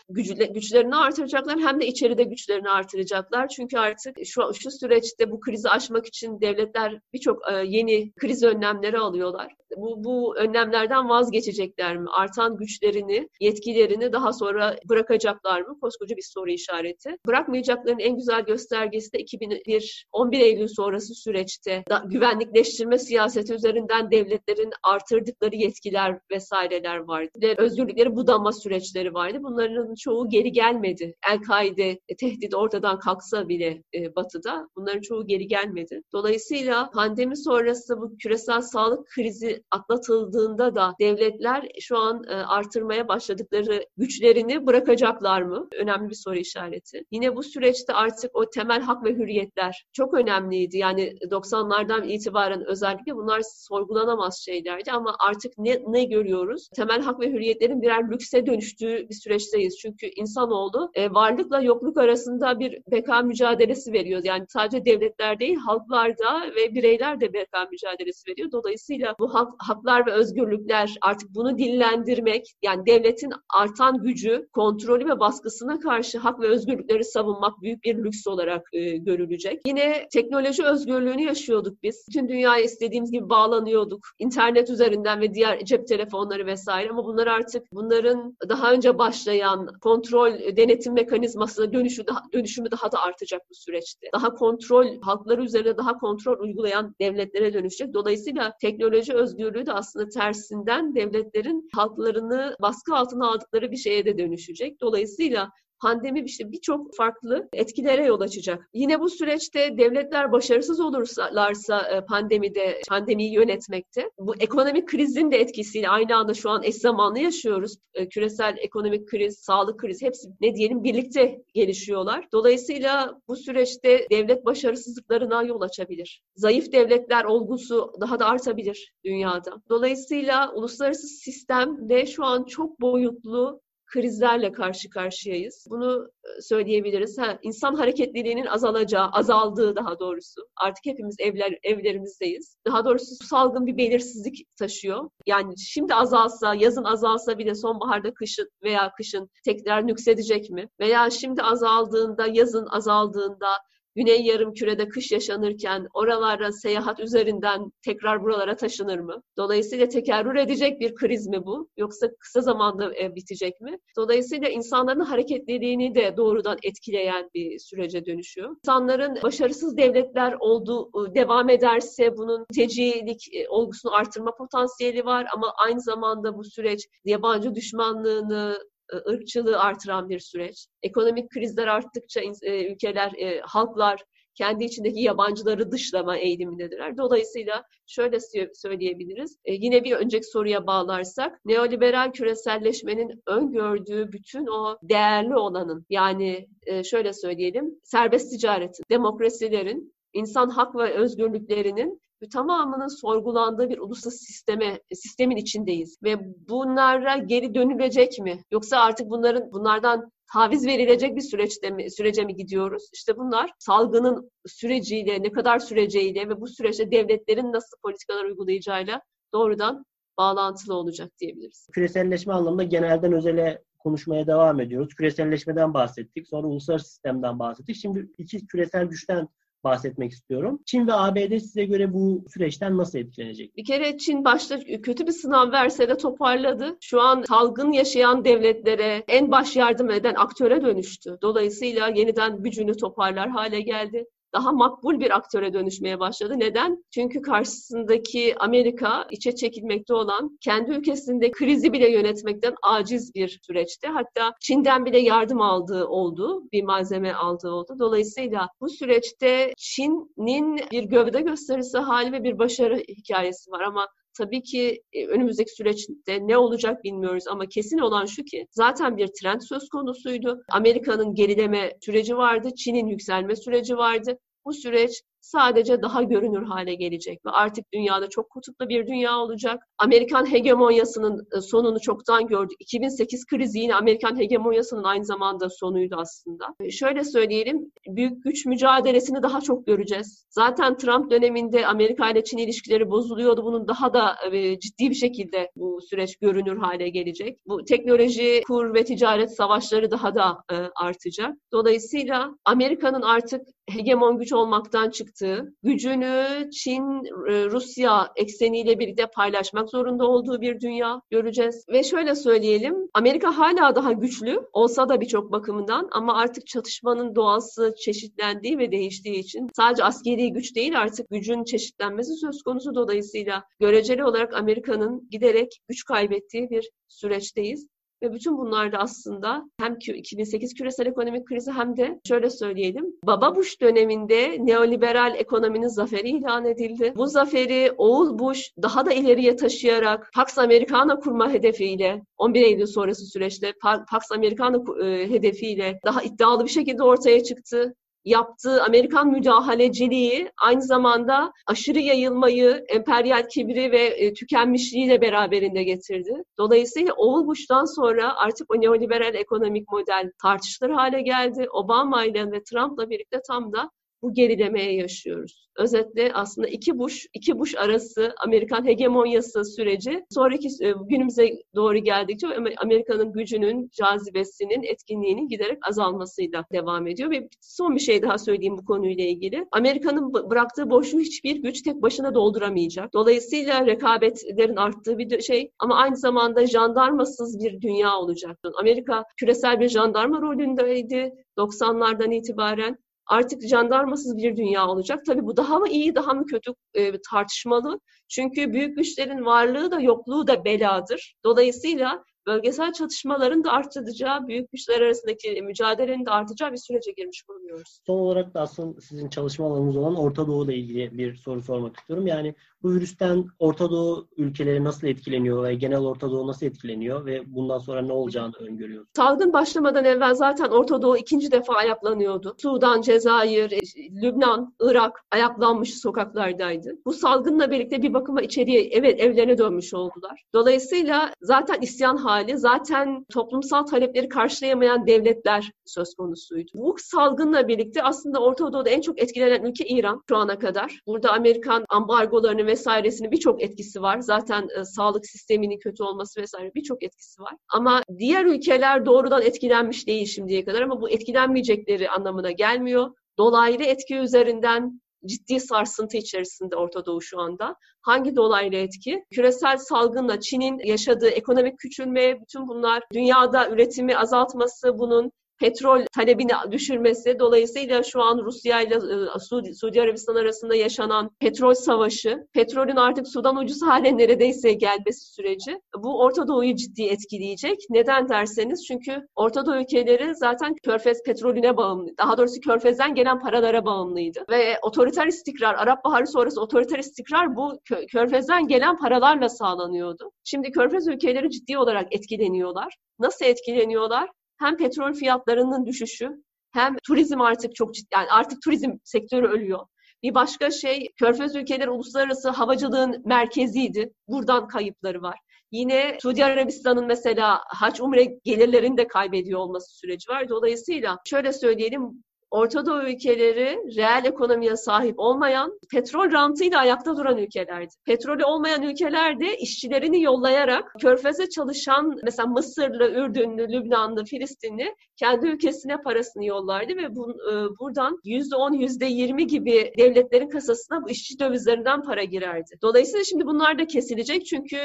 güçlerini 0.54 0.97
artıracaklar 0.97 1.59
hem 1.59 1.80
de 1.80 1.87
içeride 1.87 2.23
güçlerini 2.23 2.71
artıracaklar. 2.71 3.49
Çünkü 3.49 3.78
artık 3.78 4.16
şu, 4.26 4.42
şu 4.54 4.71
süreçte 4.71 5.30
bu 5.30 5.40
krizi 5.40 5.68
aşmak 5.68 6.06
için 6.06 6.40
devletler 6.40 7.00
birçok 7.12 7.52
e, 7.52 7.54
yeni 7.66 8.12
kriz 8.12 8.42
önlemleri 8.42 8.99
alıyorlar. 8.99 9.52
Bu, 9.76 10.04
bu 10.04 10.37
önlemlerden 10.37 11.09
vazgeçecekler 11.09 11.97
mi? 11.97 12.09
Artan 12.11 12.56
güçlerini, 12.56 13.28
yetkilerini 13.40 14.12
daha 14.12 14.33
sonra 14.33 14.76
bırakacaklar 14.88 15.61
mı? 15.61 15.78
Koskoca 15.80 16.16
bir 16.16 16.23
soru 16.23 16.50
işareti. 16.50 17.16
Bırakmayacakların 17.26 17.99
en 17.99 18.16
güzel 18.16 18.42
göstergesi 18.42 19.12
de 19.12 19.18
2001 19.18 20.06
11 20.12 20.40
Eylül 20.40 20.68
sonrası 20.68 21.14
süreçte 21.14 21.85
da, 21.90 22.02
güvenlikleştirme 22.06 22.99
siyaseti 22.99 23.54
üzerinden 23.54 24.11
devletlerin 24.11 24.65
özgürlüklerin 24.66 24.73
artırdıkları 24.82 25.56
yetkiler 25.56 26.20
vesaireler 26.30 26.99
vardı. 26.99 27.30
Ve 27.42 27.54
özgürlükleri 27.58 28.16
budama 28.16 28.52
süreçleri 28.52 29.14
vardı. 29.14 29.38
Bunların 29.42 29.94
çoğu 29.94 30.28
geri 30.28 30.52
gelmedi. 30.52 31.14
El-Kaide 31.30 31.99
tehdit 32.18 32.54
ortadan 32.54 32.99
kalksa 32.99 33.49
bile 33.49 33.82
e, 33.94 34.14
batıda 34.16 34.68
bunların 34.76 35.00
çoğu 35.00 35.26
geri 35.26 35.46
gelmedi. 35.46 36.02
Dolayısıyla 36.12 36.90
pandemi 36.90 37.37
sonrası 37.37 38.00
bu 38.00 38.16
küresel 38.18 38.61
sağlık 38.61 39.06
krizi 39.08 39.62
atlatıldığında 39.70 40.75
da 40.75 40.94
devletler 41.00 41.68
şu 41.80 41.99
an 41.99 42.25
e, 42.28 42.35
artırmaya 42.35 43.08
başladıkları 43.08 43.87
güçlerini 43.96 44.66
bırakacaklar 44.66 45.42
mı? 45.42 45.68
Önemli 45.80 46.08
bir 46.08 46.14
soru 46.14 46.37
işareti. 46.37 47.04
Yine 47.11 47.37
bu 47.37 47.42
süreçte 47.42 47.92
artık 47.92 48.30
o 48.37 48.50
temel 48.50 48.80
hak 48.80 49.04
ve 49.04 49.11
hürriyetler 49.11 49.87
çok 49.92 50.14
önemliydi. 50.14 50.78
Yani 50.78 51.14
90'lardan 51.30 52.06
itibaren 52.06 52.64
özellikle 52.66 53.16
bunlar 53.16 53.40
sorgulanamaz 53.44 54.38
şey 54.44 54.55
şeylerdi 54.56 54.92
ama 54.92 55.16
artık 55.18 55.58
ne, 55.58 55.82
ne 55.86 56.04
görüyoruz? 56.04 56.68
Temel 56.76 57.02
hak 57.02 57.20
ve 57.20 57.30
hürriyetlerin 57.30 57.82
birer 57.82 58.10
lükse 58.10 58.46
dönüştüğü 58.46 59.08
bir 59.08 59.14
süreçteyiz. 59.14 59.78
Çünkü 59.78 60.06
insanoğlu 60.06 60.90
e, 60.94 61.10
varlıkla 61.10 61.60
yokluk 61.60 61.98
arasında 61.98 62.60
bir 62.60 62.78
beka 62.90 63.22
mücadelesi 63.22 63.92
veriyor. 63.92 64.20
Yani 64.25 64.44
sadece 64.48 64.84
devletler 64.84 65.40
değil, 65.40 65.56
halklar 65.56 66.18
da 66.18 66.54
ve 66.56 66.75
bireyler 66.75 67.20
de 67.20 67.32
beka 67.32 67.64
mücadelesi 67.70 68.30
veriyor. 68.30 68.52
Dolayısıyla 68.52 69.14
bu 69.18 69.34
hak, 69.34 69.52
haklar 69.58 70.06
ve 70.06 70.12
özgürlükler 70.12 70.94
artık 71.02 71.34
bunu 71.34 71.58
dillendirmek, 71.58 72.46
yani 72.62 72.86
devletin 72.86 73.30
artan 73.54 74.02
gücü, 74.02 74.48
kontrolü 74.52 75.08
ve 75.08 75.20
baskısına 75.20 75.80
karşı 75.80 76.18
hak 76.18 76.40
ve 76.40 76.46
özgürlükleri 76.46 77.04
savunmak 77.04 77.62
büyük 77.62 77.84
bir 77.84 77.96
lüks 77.96 78.26
olarak 78.26 78.68
e, 78.72 78.96
görülecek. 78.96 79.60
Yine 79.66 80.08
teknoloji 80.12 80.64
özgürlüğünü 80.64 81.22
yaşıyorduk 81.22 81.82
biz. 81.82 82.06
Bütün 82.08 82.28
dünyaya 82.28 82.64
istediğimiz 82.64 83.12
gibi 83.12 83.28
bağlanıyorduk. 83.28 84.00
İnternet 84.18 84.35
internet 84.36 84.70
üzerinden 84.70 85.20
ve 85.20 85.34
diğer 85.34 85.64
cep 85.64 85.86
telefonları 85.88 86.46
vesaire 86.46 86.90
ama 86.90 87.04
bunlar 87.04 87.26
artık 87.26 87.72
bunların 87.72 88.36
daha 88.48 88.72
önce 88.72 88.98
başlayan 88.98 89.68
kontrol 89.80 90.56
denetim 90.56 90.94
mekanizmasına 90.94 91.72
dönüşü 91.72 92.06
daha, 92.06 92.22
dönüşümü 92.32 92.70
daha 92.70 92.92
da 92.92 93.02
artacak 93.02 93.42
bu 93.50 93.54
süreçte. 93.54 94.06
Daha 94.12 94.34
kontrol 94.34 95.00
halkları 95.00 95.44
üzerinde 95.44 95.76
daha 95.76 95.98
kontrol 95.98 96.38
uygulayan 96.40 96.94
devletlere 97.00 97.54
dönüşecek. 97.54 97.94
Dolayısıyla 97.94 98.52
teknoloji 98.60 99.14
özgürlüğü 99.14 99.66
de 99.66 99.72
aslında 99.72 100.08
tersinden 100.08 100.94
devletlerin 100.94 101.68
halklarını 101.74 102.56
baskı 102.62 102.96
altına 102.96 103.28
aldıkları 103.30 103.70
bir 103.70 103.76
şeye 103.76 104.04
de 104.04 104.18
dönüşecek. 104.18 104.80
Dolayısıyla 104.80 105.50
pandemi 105.80 106.21
işte 106.21 106.52
birçok 106.52 106.97
farklı 106.97 107.49
etkilere 107.52 108.04
yol 108.04 108.21
açacak. 108.21 108.68
Yine 108.75 109.00
bu 109.00 109.11
süreçte 109.11 109.78
devletler 109.78 110.33
başarısız 110.33 110.80
olurlarsa 110.80 111.80
e, 111.80 112.04
pandemide, 112.04 112.80
pandemiyi 112.88 113.33
yönetmekte, 113.33 114.11
bu 114.18 114.35
ekonomik 114.40 114.88
krizin 114.88 115.30
de 115.30 115.40
etkisiyle 115.40 115.88
aynı 115.88 116.16
anda 116.16 116.35
şu 116.35 116.50
an 116.50 116.62
eş 116.62 116.75
zamanlı 116.75 117.18
yaşıyoruz. 117.18 117.76
E, 117.95 118.09
küresel 118.09 118.56
ekonomik 118.59 119.09
kriz, 119.09 119.38
sağlık 119.38 119.80
krizi 119.80 120.06
hepsi 120.06 120.28
ne 120.40 120.54
diyelim 120.54 120.85
birlikte 120.85 121.42
gelişiyorlar. 121.54 122.28
Dolayısıyla 122.33 123.21
bu 123.28 123.37
süreçte 123.37 124.06
devlet 124.11 124.45
başarısızlıklarına 124.45 125.42
yol 125.42 125.61
açabilir. 125.61 126.23
Zayıf 126.37 126.73
devletler 126.73 127.25
olgusu 127.25 127.92
daha 128.00 128.18
da 128.18 128.26
artabilir 128.26 128.92
dünyada. 129.04 129.62
Dolayısıyla 129.68 130.52
uluslararası 130.54 131.06
sistemde 131.06 132.06
şu 132.06 132.25
an 132.25 132.45
çok 132.45 132.80
boyutlu 132.80 133.61
krizlerle 133.86 134.52
karşı 134.52 134.90
karşıyayız. 134.90 135.66
Bunu 135.70 136.10
e, 136.24 136.42
söyleyebiliriz. 136.42 137.18
Ha, 137.18 137.38
insan 137.42 137.74
hareketliliğinin 137.74 138.46
azalacağı, 138.46 139.08
azaldığı 139.08 139.76
daha 139.76 139.98
doğrusu. 139.98 140.40
Artık 140.56 140.86
hepimiz 140.86 141.16
evler 141.18 141.58
evlerimizdeyiz. 141.62 142.56
Daha 142.66 142.84
doğrusu 142.84 143.24
salgın 143.24 143.66
bir 143.66 143.76
belirsizlik 143.76 144.46
taşıyor. 144.58 145.10
Yani 145.26 145.58
şimdi 145.58 145.94
azalsa, 145.94 146.54
yazın 146.54 146.84
azalsa 146.84 147.38
bile 147.38 147.54
sonbaharda 147.54 148.14
kışın 148.14 148.50
veya 148.62 148.92
kışın 148.96 149.30
tekrar 149.44 149.86
nüksedecek 149.86 150.50
mi? 150.50 150.68
Veya 150.80 151.10
şimdi 151.10 151.42
azaldığında, 151.42 152.26
yazın 152.26 152.66
azaldığında 152.70 153.48
Güney 153.96 154.22
yarım 154.22 154.54
kürede 154.54 154.88
kış 154.88 155.12
yaşanırken 155.12 155.86
oralara 155.94 156.52
seyahat 156.52 157.00
üzerinden 157.00 157.72
tekrar 157.84 158.22
buralara 158.22 158.56
taşınır 158.56 158.98
mı? 158.98 159.22
Dolayısıyla 159.36 159.88
tekerrür 159.88 160.36
edecek 160.36 160.80
bir 160.80 160.94
kriz 160.94 161.26
mi 161.26 161.46
bu? 161.46 161.68
Yoksa 161.76 162.08
kısa 162.20 162.40
zamanda 162.40 162.94
e, 162.94 163.14
bitecek 163.14 163.60
mi? 163.60 163.78
Dolayısıyla 163.96 164.48
insanların 164.48 165.00
hareketliliğini 165.00 165.94
de 165.94 166.16
doğrudan 166.16 166.58
etkileyen 166.62 167.30
bir 167.34 167.58
sürece 167.58 168.06
dönüşüyor. 168.06 168.56
İnsanların 168.64 169.18
başarısız 169.22 169.76
devletler 169.76 170.36
olduğu 170.40 171.14
devam 171.14 171.48
ederse 171.48 172.16
bunun 172.16 172.46
tecilik 172.54 173.34
e, 173.34 173.48
olgusunu 173.48 173.94
artırma 173.94 174.34
potansiyeli 174.34 175.04
var 175.04 175.26
ama 175.34 175.52
aynı 175.66 175.80
zamanda 175.80 176.38
bu 176.38 176.44
süreç 176.44 176.80
yabancı 177.04 177.54
düşmanlığını 177.54 178.58
e, 178.62 178.75
ırkçılığı 179.08 179.60
artıran 179.60 180.08
bir 180.08 180.18
süreç. 180.18 180.66
Ekonomik 180.82 181.30
krizler 181.30 181.66
arttıkça 181.66 182.20
e, 182.42 182.72
ülkeler, 182.72 183.12
e, 183.18 183.40
halklar 183.40 184.02
kendi 184.34 184.64
içindeki 184.64 185.00
yabancıları 185.00 185.72
dışlama 185.72 186.16
eğilimindedirler. 186.16 186.96
Dolayısıyla 186.96 187.64
şöyle 187.86 188.18
söyleyebiliriz. 188.54 189.38
yine 189.46 189.84
bir 189.84 189.92
önceki 189.92 190.26
soruya 190.26 190.66
bağlarsak 190.66 191.40
neoliberal 191.44 192.12
küreselleşmenin 192.12 193.22
öngördüğü 193.26 194.12
bütün 194.12 194.46
o 194.46 194.78
değerli 194.82 195.36
olanın 195.36 195.86
yani 195.90 196.48
şöyle 196.84 197.12
söyleyelim 197.12 197.80
serbest 197.84 198.30
ticaretin, 198.30 198.84
demokrasilerin, 198.90 199.94
insan 200.12 200.48
hak 200.48 200.76
ve 200.76 200.94
özgürlüklerinin 200.94 202.00
tamamının 202.32 203.00
sorgulandığı 203.00 203.70
bir 203.70 203.78
uluslararası 203.78 204.25
sisteme, 204.25 204.80
sistemin 204.94 205.37
içindeyiz. 205.37 205.99
Ve 206.02 206.16
bunlara 206.49 207.16
geri 207.16 207.54
dönülecek 207.54 208.18
mi? 208.18 208.42
Yoksa 208.50 208.78
artık 208.78 209.11
bunların 209.11 209.52
bunlardan 209.52 210.12
taviz 210.32 210.66
verilecek 210.66 211.16
bir 211.16 211.20
süreçte 211.20 211.70
mi, 211.70 211.90
sürece 211.90 212.25
mi 212.25 212.37
gidiyoruz? 212.37 212.90
İşte 212.92 213.16
bunlar 213.16 213.50
salgının 213.58 214.30
süreciyle, 214.46 215.23
ne 215.23 215.32
kadar 215.32 215.58
süreceğiyle 215.58 216.28
ve 216.28 216.40
bu 216.40 216.46
süreçte 216.46 216.90
devletlerin 216.90 217.52
nasıl 217.52 217.76
politikalar 217.82 218.25
uygulayacağıyla 218.25 219.02
doğrudan 219.32 219.85
bağlantılı 220.18 220.75
olacak 220.75 221.11
diyebiliriz. 221.20 221.66
Küreselleşme 221.73 222.32
anlamında 222.32 222.62
genelden 222.62 223.12
özele 223.12 223.62
konuşmaya 223.78 224.26
devam 224.26 224.61
ediyoruz. 224.61 224.94
Küreselleşmeden 224.94 225.75
bahsettik. 225.75 226.28
Sonra 226.28 226.46
uluslararası 226.46 226.88
sistemden 226.88 227.38
bahsettik. 227.38 227.76
Şimdi 227.76 228.11
iki 228.18 228.46
küresel 228.46 228.85
güçten 228.85 229.28
bahsetmek 229.64 230.12
istiyorum. 230.12 230.60
Çin 230.66 230.86
ve 230.86 230.92
ABD 230.92 231.38
size 231.38 231.64
göre 231.64 231.92
bu 231.92 232.25
süreçten 232.34 232.76
nasıl 232.76 232.98
etkilenecek? 232.98 233.56
Bir 233.56 233.64
kere 233.64 233.98
Çin 233.98 234.25
başta 234.25 234.60
kötü 234.60 235.06
bir 235.06 235.12
sınav 235.12 235.52
verse 235.52 235.88
de 235.88 235.96
toparladı. 235.96 236.76
Şu 236.80 237.00
an 237.00 237.22
salgın 237.28 237.72
yaşayan 237.72 238.25
devletlere 238.25 239.04
en 239.08 239.30
baş 239.30 239.56
yardım 239.56 239.90
eden 239.90 240.14
aktöre 240.14 240.62
dönüştü. 240.62 241.18
Dolayısıyla 241.22 241.88
yeniden 241.88 242.42
gücünü 242.42 242.76
toparlar 242.76 243.28
hale 243.28 243.60
geldi 243.60 244.04
daha 244.36 244.52
makbul 244.52 245.00
bir 245.00 245.16
aktöre 245.16 245.52
dönüşmeye 245.52 246.00
başladı. 246.00 246.34
Neden? 246.36 246.84
Çünkü 246.90 247.22
karşısındaki 247.22 248.34
Amerika 248.38 249.06
içe 249.10 249.34
çekilmekte 249.34 249.94
olan 249.94 250.38
kendi 250.40 250.70
ülkesinde 250.70 251.30
krizi 251.30 251.72
bile 251.72 251.90
yönetmekten 251.90 252.54
aciz 252.62 253.14
bir 253.14 253.40
süreçte. 253.42 253.88
Hatta 253.88 254.34
Çin'den 254.40 254.84
bile 254.84 254.98
yardım 254.98 255.40
aldığı 255.40 255.86
oldu, 255.86 256.42
bir 256.52 256.62
malzeme 256.62 257.12
aldığı 257.12 257.50
oldu. 257.50 257.76
Dolayısıyla 257.78 258.48
bu 258.60 258.68
süreçte 258.68 259.52
Çin'in 259.56 260.56
bir 260.72 260.84
gövde 260.84 261.20
gösterisi 261.20 261.78
hali 261.78 262.12
ve 262.12 262.25
bir 262.25 262.38
başarı 262.38 262.76
hikayesi 262.76 263.50
var 263.50 263.60
ama 263.60 263.86
Tabii 264.18 264.42
ki 264.42 264.82
e, 264.92 265.06
önümüzdeki 265.06 265.50
süreçte 265.50 266.26
ne 266.26 266.36
olacak 266.36 266.84
bilmiyoruz 266.84 267.25
ama 267.28 267.46
kesin 267.46 267.78
olan 267.78 268.04
şu 268.04 268.25
ki 268.25 268.46
zaten 268.50 268.96
bir 268.96 269.08
trend 269.20 269.40
söz 269.40 269.68
konusuydu. 269.68 270.42
Amerika'nın 270.52 271.14
gerileme 271.14 271.72
süreci 271.80 272.16
vardı, 272.16 272.49
Çin'in 272.56 272.86
yükselme 272.86 273.36
süreci 273.36 273.76
vardı. 273.76 274.18
Bu 274.47 274.52
süreç 274.52 275.02
sadece 275.26 275.82
daha 275.82 276.02
görünür 276.02 276.43
hale 276.43 276.75
gelecek 276.75 277.26
ve 277.26 277.30
artık 277.30 277.73
dünyada 277.73 278.08
çok 278.08 278.30
kutuplu 278.30 278.69
bir 278.69 278.86
dünya 278.86 279.19
olacak. 279.19 279.62
Amerikan 279.78 280.32
hegemonyasının 280.32 281.26
e, 281.36 281.41
sonunu 281.41 281.80
çoktan 281.80 282.26
gördük. 282.26 282.56
2008 282.60 283.26
krizi 283.26 283.58
yine 283.58 283.75
Amerikan 283.75 284.19
hegemonyasının 284.19 284.84
aynı 284.84 285.04
zamanda 285.04 285.50
sonuydu 285.50 285.97
aslında. 285.99 286.54
E, 286.60 286.71
şöyle 286.71 287.04
söyleyelim, 287.04 287.73
büyük 287.89 288.25
güç 288.25 288.47
mücadelesini 288.47 289.23
daha 289.23 289.41
çok 289.41 289.67
göreceğiz. 289.67 290.26
Zaten 290.30 290.76
Trump 290.76 291.10
döneminde 291.10 291.67
Amerika 291.67 292.10
ile 292.10 292.25
Çin 292.25 292.39
ilişkileri 292.39 292.91
bozuluyordu. 292.91 293.45
Bunun 293.45 293.69
daha 293.69 293.95
da 293.95 294.17
e, 294.32 294.58
ciddi 294.60 294.91
bir 294.91 294.95
şekilde 294.95 295.50
bu 295.56 295.80
süreç 295.80 296.17
görünür 296.17 296.56
hale 296.56 296.89
gelecek. 296.89 297.39
Bu 297.47 297.65
teknoloji, 297.65 298.43
kur 298.47 298.75
ve 298.75 298.84
ticaret 298.84 299.36
savaşları 299.36 299.91
daha 299.91 300.15
da 300.15 300.43
artacak. 300.75 301.34
Dolayısıyla 301.52 302.30
Amerika'nın 302.45 303.02
artık 303.02 303.41
hegemon 303.71 304.19
güç 304.19 304.32
olmaktan 304.32 304.91
çıktığı, 304.91 305.15
gücünü 305.62 306.50
Çin, 306.50 307.04
e, 307.04 307.44
Rusya 307.50 308.12
ekseniyle 308.16 308.78
birlikte 308.78 309.06
paylaşmak 309.06 309.70
zorunda 309.70 310.06
olduğu 310.06 310.40
bir 310.40 310.60
dünya 310.60 311.00
göreceğiz. 311.10 311.64
Ve 311.68 311.82
şöyle 311.82 312.14
söyleyelim, 312.14 312.74
Amerika 312.94 313.38
hala 313.38 313.74
daha 313.74 313.92
güçlü 313.92 314.40
olsa 314.52 314.88
da 314.88 315.00
birçok 315.00 315.32
bakımından 315.32 315.88
ama 315.92 316.16
artık 316.16 316.46
çatışmanın 316.46 317.14
doğası 317.14 317.74
çeşitlendiği 317.84 318.58
ve 318.58 318.72
değiştiği 318.72 319.18
için 319.18 319.48
sadece 319.56 319.84
askeri 319.84 320.32
güç 320.32 320.56
değil 320.56 320.80
artık 320.80 321.10
gücün 321.10 321.44
çeşitlenmesi 321.44 322.14
söz 322.14 322.42
konusu 322.42 322.74
dolayısıyla 322.74 323.44
göreceli 323.60 324.04
olarak 324.04 324.34
Amerika'nın 324.34 325.08
giderek 325.10 325.60
güç 325.68 325.84
kaybettiği 325.84 326.50
bir 326.50 326.70
süreçteyiz. 326.88 327.66
Ve 328.02 328.13
bütün 328.13 328.39
bunlar 328.39 328.73
da 328.73 328.78
aslında 328.78 329.45
hem 329.61 329.76
2008 329.95 330.54
küresel 330.54 330.87
ekonomik 330.87 331.26
krizi 331.26 331.52
hem 331.52 331.76
de 331.76 332.00
şöyle 332.09 332.30
söyleyelim. 332.30 332.87
Baba 333.04 333.37
Bush 333.37 333.61
döneminde 333.61 334.47
neoliberal 334.47 335.15
ekonominin 335.15 335.69
zaferi 335.69 336.09
ilan 336.09 336.45
edildi. 336.45 336.93
Bu 336.97 337.06
zaferi 337.06 337.73
oğul 337.76 338.19
Bush 338.19 338.52
daha 338.63 338.87
da 338.87 338.93
ileriye 338.93 339.37
taşıyarak 339.37 340.11
Pax 340.15 340.39
Americana 340.39 340.99
kurma 340.99 341.30
hedefiyle 341.30 342.02
11 342.17 342.43
Eylül 342.43 342.67
sonrası 342.67 343.06
süreçte 343.06 343.52
Pax 343.91 344.13
Americana 344.13 344.85
e, 344.85 345.11
hedefiyle 345.11 345.80
daha 345.85 346.02
iddialı 346.02 346.45
bir 346.45 346.50
şekilde 346.50 346.82
ortaya 346.82 347.23
çıktı 347.23 347.75
yaptığı 348.06 348.62
Amerikan 348.62 349.10
müdahaleciliği 349.10 350.30
aynı 350.42 350.62
zamanda 350.62 351.32
aşırı 351.47 351.78
yayılmayı, 351.78 352.64
emperyal 352.69 353.28
kibri 353.28 353.73
ve 353.73 353.82
e, 353.84 354.12
tükenmişliği 354.14 354.88
de 354.88 355.00
beraberinde 355.00 355.62
getirdi. 355.62 356.12
Dolayısıyla 356.38 356.92
Oğul 356.97 357.26
Bush'tan 357.26 357.64
sonra 357.64 358.16
artık 358.16 358.54
o 358.54 358.60
neoliberal 358.60 359.14
ekonomik 359.14 359.73
model 359.73 360.10
tartışılır 360.23 360.71
hale 360.71 361.02
geldi. 361.02 361.47
Obama 361.52 362.04
ile 362.04 362.32
ve 362.32 362.42
Trump'la 362.42 362.90
birlikte 362.90 363.21
tam 363.28 363.52
da 363.52 363.71
bu 364.02 364.15
gerilemeye 364.15 364.75
yaşıyoruz. 364.75 365.47
Özetle 365.59 366.13
aslında 366.13 366.49
iki 366.49 366.78
Bush, 366.78 367.06
iki 367.15 367.39
Bush 367.39 367.54
arası 367.59 368.15
Amerikan 368.25 368.67
hegemonyası 368.67 369.45
süreci 369.45 370.04
sonraki 370.11 370.49
e, 370.61 370.73
günümüze 370.89 371.30
doğru 371.54 371.78
geldikçe 371.78 372.26
Amerika'nın 372.63 373.13
gücünün, 373.13 373.71
cazibesinin, 373.73 374.63
etkinliğinin 374.63 375.28
giderek 375.28 375.59
azalmasıyla 375.69 376.45
devam 376.52 376.87
ediyor. 376.87 377.11
Ve 377.11 377.28
son 377.41 377.75
bir 377.75 377.80
şey 377.80 378.02
daha 378.02 378.19
söyleyeyim 378.19 378.59
bu 378.59 378.65
konuyla 378.65 379.04
ilgili. 379.04 379.47
Amerika'nın 379.52 380.15
bıraktığı 380.15 380.71
boşluğu 380.71 381.00
hiçbir 381.00 381.37
güç 381.37 381.63
tek 381.63 381.82
başına 381.82 382.15
dolduramayacak. 382.15 382.95
Dolayısıyla 382.95 383.67
rekabetlerin 383.67 384.56
arttığı 384.56 384.99
bir 384.99 385.21
şey 385.21 385.50
ama 385.59 385.76
aynı 385.76 385.97
zamanda 385.97 386.47
jandarmasız 386.47 387.45
bir 387.45 387.61
dünya 387.61 387.97
olacak. 387.97 388.39
Amerika 388.61 389.04
küresel 389.17 389.61
bir 389.61 389.69
jandarma 389.69 390.21
rolündeydi 390.21 391.13
90'lardan 391.39 392.15
itibaren 392.15 392.78
artık 393.06 393.49
jandarmasız 393.49 394.16
bir 394.16 394.36
dünya 394.36 394.66
olacak. 394.66 395.06
Tabii 395.06 395.26
bu 395.26 395.36
daha 395.36 395.58
mı 395.58 395.69
iyi, 395.69 395.95
daha 395.95 396.14
mı 396.14 396.26
kötü 396.26 396.52
e, 396.75 396.92
tartışmalı. 397.10 397.80
Çünkü 398.08 398.52
büyük 398.52 398.76
güçlerin 398.76 399.25
varlığı 399.25 399.71
da 399.71 399.80
yokluğu 399.80 400.26
da 400.26 400.45
beladır. 400.45 401.14
Dolayısıyla 401.25 402.04
bölgesel 402.26 402.73
çatışmaların 402.73 403.45
da 403.45 403.52
artacağı, 403.52 404.28
büyük 404.28 404.52
güçler 404.52 404.80
arasındaki 404.80 405.42
mücadelenin 405.42 406.06
de 406.06 406.10
artacağı 406.10 406.52
bir 406.52 406.56
sürece 406.56 406.92
girmiş 406.92 407.28
bulunuyoruz. 407.28 407.80
Son 407.86 407.99
olarak 407.99 408.34
da 408.34 408.40
aslında 408.40 408.80
sizin 408.80 409.08
çalışma 409.08 409.47
alanınız 409.47 409.76
olan 409.76 409.97
Orta 409.97 410.26
Doğu 410.26 410.45
ile 410.45 410.56
ilgili 410.56 410.99
bir 410.99 411.16
soru 411.16 411.42
sormak 411.42 411.76
istiyorum. 411.76 412.06
Yani 412.06 412.34
bu 412.62 412.73
virüsten 412.73 413.25
Orta 413.38 413.71
Doğu 413.71 414.08
ülkeleri 414.16 414.64
nasıl 414.64 414.86
etkileniyor 414.86 415.42
ve 415.42 415.54
genel 415.54 415.80
Orta 415.80 416.10
Doğu 416.10 416.26
nasıl 416.26 416.47
etkileniyor 416.47 417.06
ve 417.06 417.23
bundan 417.26 417.58
sonra 417.58 417.82
ne 417.82 417.92
olacağını 417.92 418.32
öngörüyoruz? 418.40 418.88
Salgın 418.97 419.32
başlamadan 419.32 419.84
evvel 419.84 420.14
zaten 420.14 420.49
Orta 420.49 420.82
Doğu 420.82 420.97
ikinci 420.97 421.32
defa 421.32 421.54
ayaklanıyordu. 421.54 422.34
Sudan, 422.38 422.82
Cezayir, 422.82 423.52
e, 423.52 423.60
Lübnan, 424.02 424.54
Irak 424.60 425.04
ayaklanmış 425.10 425.80
sokaklardaydı. 425.80 426.78
Bu 426.86 426.92
salgınla 426.92 427.50
birlikte 427.50 427.82
bir 427.82 427.95
bakıma 427.95 428.23
içeriye 428.23 428.62
evet 428.62 429.00
evlerine 429.00 429.38
dönmüş 429.38 429.75
oldular. 429.75 430.25
Dolayısıyla 430.34 431.12
zaten 431.23 431.60
isyan 431.60 431.97
hali, 431.97 432.38
zaten 432.38 433.04
toplumsal 433.12 433.62
talepleri 433.62 434.08
karşılayamayan 434.08 434.86
devletler 434.86 435.52
söz 435.64 435.95
konusuydu. 435.95 436.50
Bu 436.54 436.76
salgınla 436.78 437.49
birlikte 437.49 437.82
aslında 437.82 438.21
Orta 438.21 438.52
Doğu'da 438.52 438.71
en 438.71 438.80
çok 438.80 439.02
etkilenen 439.02 439.45
ülke 439.45 439.66
İran 439.69 440.02
şu 440.08 440.16
ana 440.16 440.38
kadar. 440.38 440.80
Burada 440.86 441.12
Amerikan 441.12 441.64
ambargolarını 441.69 442.47
vesairesinin 442.56 443.10
birçok 443.10 443.42
etkisi 443.42 443.82
var. 443.82 444.00
Zaten 444.00 444.49
e, 444.60 444.64
sağlık 444.64 445.06
sisteminin 445.06 445.58
kötü 445.58 445.82
olması 445.82 446.21
vesaire 446.21 446.54
birçok 446.54 446.82
etkisi 446.82 447.23
var. 447.23 447.34
Ama 447.52 447.82
diğer 447.99 448.25
ülkeler 448.25 448.86
doğrudan 448.86 449.23
etkilenmiş 449.23 449.86
değil 449.86 450.06
şimdiye 450.06 450.45
kadar 450.45 450.62
ama 450.62 450.80
bu 450.80 450.90
etkilenmeyecekleri 450.90 451.90
anlamına 451.90 452.30
gelmiyor. 452.30 452.90
Dolaylı 453.19 453.64
etki 453.64 453.97
üzerinden 453.97 454.80
ciddi 455.06 455.40
sarsıntı 455.40 455.97
içerisinde 455.97 456.56
Orta 456.56 456.86
Doğu 456.86 457.02
şu 457.02 457.21
anda. 457.21 457.56
Hangi 457.82 458.16
dolaylı 458.16 458.56
etki? 458.56 459.04
Küresel 459.10 459.56
salgınla 459.56 460.21
Çin'in 460.21 460.58
yaşadığı 460.58 461.08
ekonomik 461.08 461.58
küçülme, 461.58 462.21
bütün 462.21 462.49
bunlar 462.49 462.82
dünyada 462.92 463.49
üretimi 463.49 463.97
azaltması, 463.97 464.78
bunun 464.78 465.12
petrol 465.38 465.84
talebini 465.94 466.32
düşürmesi 466.50 467.18
dolayısıyla 467.18 467.82
şu 467.82 468.02
an 468.02 468.18
Rusya 468.25 468.60
ile 468.60 468.75
e, 468.75 469.54
Suudi, 469.54 469.82
Arabistan 469.82 470.14
arasında 470.14 470.56
yaşanan 470.56 471.10
petrol 471.20 471.54
savaşı, 471.54 472.26
petrolün 472.32 472.76
artık 472.76 473.08
sudan 473.08 473.36
ucuz 473.36 473.62
hale 473.62 473.99
neredeyse 473.99 474.52
gelmesi 474.52 475.12
süreci 475.12 475.60
bu 475.78 476.00
Orta 476.00 476.28
Doğu'yu 476.28 476.56
ciddi 476.56 476.82
etkileyecek. 476.82 477.58
Neden 477.70 478.08
derseniz 478.08 478.66
çünkü 478.66 479.06
Orta 479.16 479.46
Doğu 479.46 479.56
ülkeleri 479.56 480.14
zaten 480.14 480.54
körfez 480.64 481.02
petrolüne 481.02 481.56
bağımlı. 481.56 481.90
Daha 481.99 482.18
doğrusu 482.18 482.40
körfezden 482.40 482.94
gelen 482.94 483.20
paralara 483.20 483.64
bağımlıydı. 483.64 484.25
Ve 484.30 484.58
otoriter 484.62 485.06
istikrar, 485.06 485.54
Arap 485.54 485.84
Baharı 485.84 486.06
sonrası 486.06 486.40
otoriter 486.40 486.78
istikrar 486.78 487.36
bu 487.36 487.60
körfezden 487.92 488.49
gelen 488.49 488.76
paralarla 488.76 489.28
sağlanıyordu. 489.28 490.10
Şimdi 490.25 490.50
körfez 490.50 490.88
ülkeleri 490.88 491.30
ciddi 491.30 491.58
olarak 491.58 491.94
etkileniyorlar. 491.94 492.76
Nasıl 492.99 493.25
etkileniyorlar? 493.25 494.10
Hem 494.38 494.56
petrol 494.56 494.92
fiyatlarının 494.92 495.66
düşüşü 495.66 496.10
hem 496.52 496.76
turizm 496.86 497.20
artık 497.20 497.54
çok 497.54 497.75
ciddi 497.75 497.88
yani 497.92 498.06
artık 498.10 498.42
turizm 498.42 498.70
sektörü 498.84 499.26
ölüyor. 499.26 499.66
Bir 500.02 500.14
başka 500.14 500.50
şey 500.50 500.92
Körfez 500.99 501.36
ülkeleri 501.36 501.70
uluslararası 501.70 502.30
havacılığın 502.30 503.02
merkeziydi. 503.04 503.92
Buradan 504.08 504.49
kayıpları 504.49 505.02
var. 505.02 505.18
Yine 505.50 505.99
Suudi 506.02 506.25
Arabistan'ın 506.25 506.86
mesela 506.86 507.40
hac 507.46 507.80
umre 507.80 508.04
gelirlerini 508.25 508.76
de 508.76 508.86
kaybediyor 508.86 509.40
olması 509.40 509.78
süreci 509.78 510.10
var. 510.10 510.28
Dolayısıyla 510.28 510.99
şöyle 511.04 511.32
söyleyelim 511.32 512.04
Orta 512.30 512.67
Doğu 512.67 512.82
ülkeleri 512.82 513.58
reel 513.76 514.04
ekonomiye 514.04 514.56
sahip 514.56 514.95
olmayan, 514.99 515.58
petrol 515.71 516.12
rantıyla 516.12 516.60
ayakta 516.60 516.97
duran 516.97 517.19
ülkelerdi. 517.19 517.75
Petrolü 517.84 518.25
olmayan 518.25 518.62
ülkelerde 518.62 519.36
işçilerini 519.36 520.02
yollayarak 520.02 520.75
körfeze 520.80 521.28
çalışan 521.28 521.95
mesela 522.02 522.26
Mısırlı, 522.26 522.91
Ürdünlü, 522.91 523.52
Lübnanlı, 523.52 524.04
Filistinli 524.04 524.75
kendi 524.97 525.26
ülkesine 525.26 525.76
parasını 525.76 526.25
yollardı 526.25 526.76
ve 526.76 526.97
bu, 526.97 527.10
e, 527.10 527.34
buradan 527.60 527.99
%10, 528.04 528.54
%20 528.54 529.26
gibi 529.26 529.73
devletlerin 529.78 530.28
kasasına 530.28 530.84
bu 530.84 530.91
işçi 530.91 531.19
dövizlerinden 531.19 531.82
para 531.82 532.04
girerdi. 532.04 532.50
Dolayısıyla 532.62 533.04
şimdi 533.04 533.26
bunlar 533.26 533.58
da 533.58 533.67
kesilecek 533.67 534.26
çünkü 534.26 534.56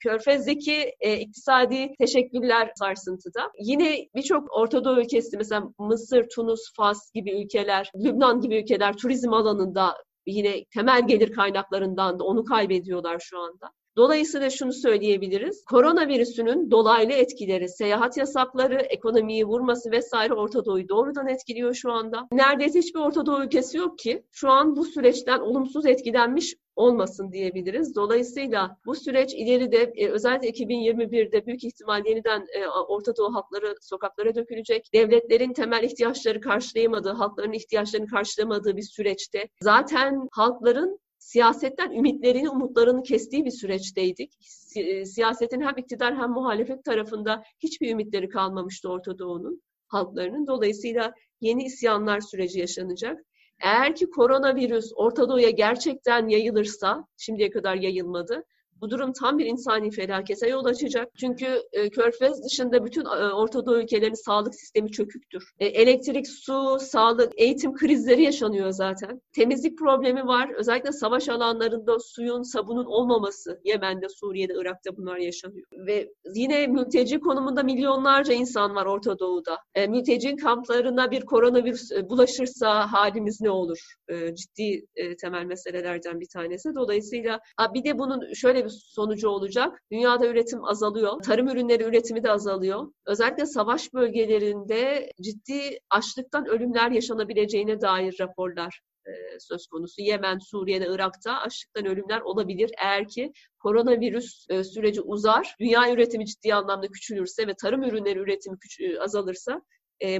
körfezdeki 0.00 0.94
e, 1.00 1.16
iktisadi 1.16 1.90
teşekküller 1.98 2.70
sarsıntıda. 2.74 3.50
Yine 3.58 3.96
birçok 4.14 4.56
Orta 4.56 4.84
Doğu 4.84 5.00
ülkesi 5.00 5.36
mesela 5.36 5.62
Mısır, 5.78 6.26
Tunus, 6.34 6.60
Fas 6.84 7.10
gibi 7.14 7.42
ülkeler, 7.42 7.90
Lübnan 7.96 8.40
gibi 8.40 8.56
ülkeler 8.56 8.96
turizm 8.96 9.32
alanında 9.32 9.96
yine 10.26 10.64
temel 10.64 11.06
gelir 11.06 11.32
kaynaklarından 11.32 12.18
da 12.18 12.24
onu 12.24 12.44
kaybediyorlar 12.44 13.18
şu 13.20 13.38
anda. 13.38 13.70
Dolayısıyla 13.96 14.50
şunu 14.50 14.72
söyleyebiliriz. 14.72 15.64
Koronavirüsünün 15.64 16.70
dolaylı 16.70 17.12
etkileri, 17.12 17.68
seyahat 17.68 18.16
yasakları, 18.16 18.74
ekonomiyi 18.74 19.44
vurması 19.44 19.90
vesaire 19.90 20.34
Orta 20.34 20.64
Doğu'yu 20.64 20.88
doğrudan 20.88 21.28
etkiliyor 21.28 21.74
şu 21.74 21.92
anda. 21.92 22.28
Neredeyse 22.32 22.78
hiçbir 22.78 23.00
Orta 23.00 23.26
Doğu 23.26 23.44
ülkesi 23.44 23.78
yok 23.78 23.98
ki 23.98 24.24
şu 24.32 24.50
an 24.50 24.76
bu 24.76 24.84
süreçten 24.84 25.40
olumsuz 25.40 25.86
etkilenmiş 25.86 26.54
olmasın 26.76 27.32
diyebiliriz. 27.32 27.94
Dolayısıyla 27.94 28.76
bu 28.86 28.94
süreç 28.94 29.34
ileride 29.34 29.92
e, 29.96 30.08
özellikle 30.08 30.48
2021'de 30.48 31.46
büyük 31.46 31.64
ihtimal 31.64 32.06
yeniden 32.06 32.46
e, 32.54 32.66
Orta 32.68 33.16
Doğu 33.16 33.34
halkları 33.34 33.74
sokaklara 33.80 34.34
dökülecek. 34.34 34.90
Devletlerin 34.94 35.52
temel 35.52 35.82
ihtiyaçları 35.82 36.40
karşılayamadığı, 36.40 37.12
halkların 37.12 37.52
ihtiyaçlarını 37.52 38.06
karşılamadığı 38.06 38.76
bir 38.76 38.82
süreçte 38.82 39.48
zaten 39.60 40.28
halkların 40.32 40.98
siyasetten 41.24 41.90
ümitlerini, 41.90 42.50
umutlarını 42.50 43.02
kestiği 43.02 43.44
bir 43.44 43.50
süreçteydik. 43.50 44.32
Si- 44.40 45.06
siyasetin 45.06 45.60
hem 45.60 45.78
iktidar 45.78 46.16
hem 46.16 46.30
muhalefet 46.30 46.84
tarafında 46.84 47.42
hiçbir 47.60 47.90
ümitleri 47.90 48.28
kalmamıştı 48.28 48.88
Orta 48.88 49.18
Doğu'nun 49.18 49.62
halklarının. 49.88 50.46
Dolayısıyla 50.46 51.12
yeni 51.40 51.64
isyanlar 51.64 52.20
süreci 52.20 52.60
yaşanacak. 52.60 53.20
Eğer 53.60 53.94
ki 53.94 54.10
koronavirüs 54.10 54.92
Orta 54.96 55.28
Doğu'ya 55.28 55.50
gerçekten 55.50 56.28
yayılırsa, 56.28 57.06
şimdiye 57.16 57.50
kadar 57.50 57.74
yayılmadı, 57.74 58.44
bu 58.84 58.90
durum 58.90 59.12
tam 59.12 59.38
bir 59.38 59.46
insani 59.46 59.90
felakete 59.90 60.48
yol 60.48 60.64
açacak. 60.64 61.08
Çünkü 61.20 61.62
e, 61.72 61.90
Körfez 61.90 62.44
dışında 62.44 62.84
bütün 62.84 63.04
e, 63.04 63.32
Orta 63.32 63.66
Doğu 63.66 63.78
ülkelerinin 63.78 64.24
sağlık 64.24 64.54
sistemi 64.54 64.90
çöküktür. 64.90 65.50
E, 65.58 65.66
elektrik, 65.66 66.28
su, 66.28 66.78
sağlık, 66.80 67.32
eğitim 67.36 67.74
krizleri 67.74 68.22
yaşanıyor 68.22 68.70
zaten. 68.70 69.20
Temizlik 69.32 69.78
problemi 69.78 70.26
var. 70.26 70.50
Özellikle 70.56 70.92
savaş 70.92 71.28
alanlarında 71.28 71.98
suyun, 71.98 72.42
sabunun 72.42 72.84
olmaması. 72.84 73.60
Yemen'de, 73.64 74.08
Suriye'de, 74.08 74.52
Irak'ta 74.60 74.96
bunlar 74.96 75.16
yaşanıyor. 75.16 75.66
Ve 75.86 76.08
yine 76.34 76.66
mülteci 76.66 77.20
konumunda 77.20 77.62
milyonlarca 77.62 78.34
insan 78.34 78.74
var 78.74 78.86
Orta 78.86 79.18
Doğu'da. 79.18 79.58
E, 79.74 79.86
mülteci 79.86 80.36
kamplarına 80.36 81.10
bir 81.10 81.20
koronavirüs 81.20 81.92
e, 81.92 82.08
bulaşırsa 82.08 82.92
halimiz 82.92 83.40
ne 83.40 83.50
olur? 83.50 83.78
E, 84.08 84.34
ciddi 84.34 84.86
e, 84.96 85.16
temel 85.16 85.44
meselelerden 85.44 86.20
bir 86.20 86.28
tanesi. 86.28 86.74
Dolayısıyla 86.74 87.40
ha, 87.56 87.74
bir 87.74 87.84
de 87.84 87.98
bunun 87.98 88.32
şöyle 88.32 88.64
bir 88.64 88.73
sonucu 88.74 89.28
olacak. 89.28 89.82
Dünyada 89.92 90.26
üretim 90.26 90.64
azalıyor. 90.64 91.22
Tarım 91.22 91.48
ürünleri 91.48 91.82
üretimi 91.82 92.22
de 92.22 92.30
azalıyor. 92.30 92.92
Özellikle 93.06 93.46
savaş 93.46 93.94
bölgelerinde 93.94 95.12
ciddi 95.20 95.78
açlıktan 95.90 96.46
ölümler 96.46 96.90
yaşanabileceğine 96.90 97.80
dair 97.80 98.16
raporlar 98.20 98.80
e, 99.06 99.40
söz 99.40 99.66
konusu. 99.66 100.02
Yemen, 100.02 100.38
Suriye'de, 100.38 100.86
Irak'ta 100.90 101.40
açlıktan 101.40 101.86
ölümler 101.86 102.20
olabilir 102.20 102.70
eğer 102.82 103.08
ki 103.08 103.32
koronavirüs 103.58 104.46
e, 104.48 104.64
süreci 104.64 105.00
uzar, 105.00 105.56
dünya 105.60 105.92
üretimi 105.92 106.26
ciddi 106.26 106.54
anlamda 106.54 106.88
küçülürse 106.88 107.46
ve 107.46 107.54
tarım 107.54 107.82
ürünleri 107.82 108.18
üretimi 108.18 108.56
e, 108.80 108.98
azalırsa 108.98 109.62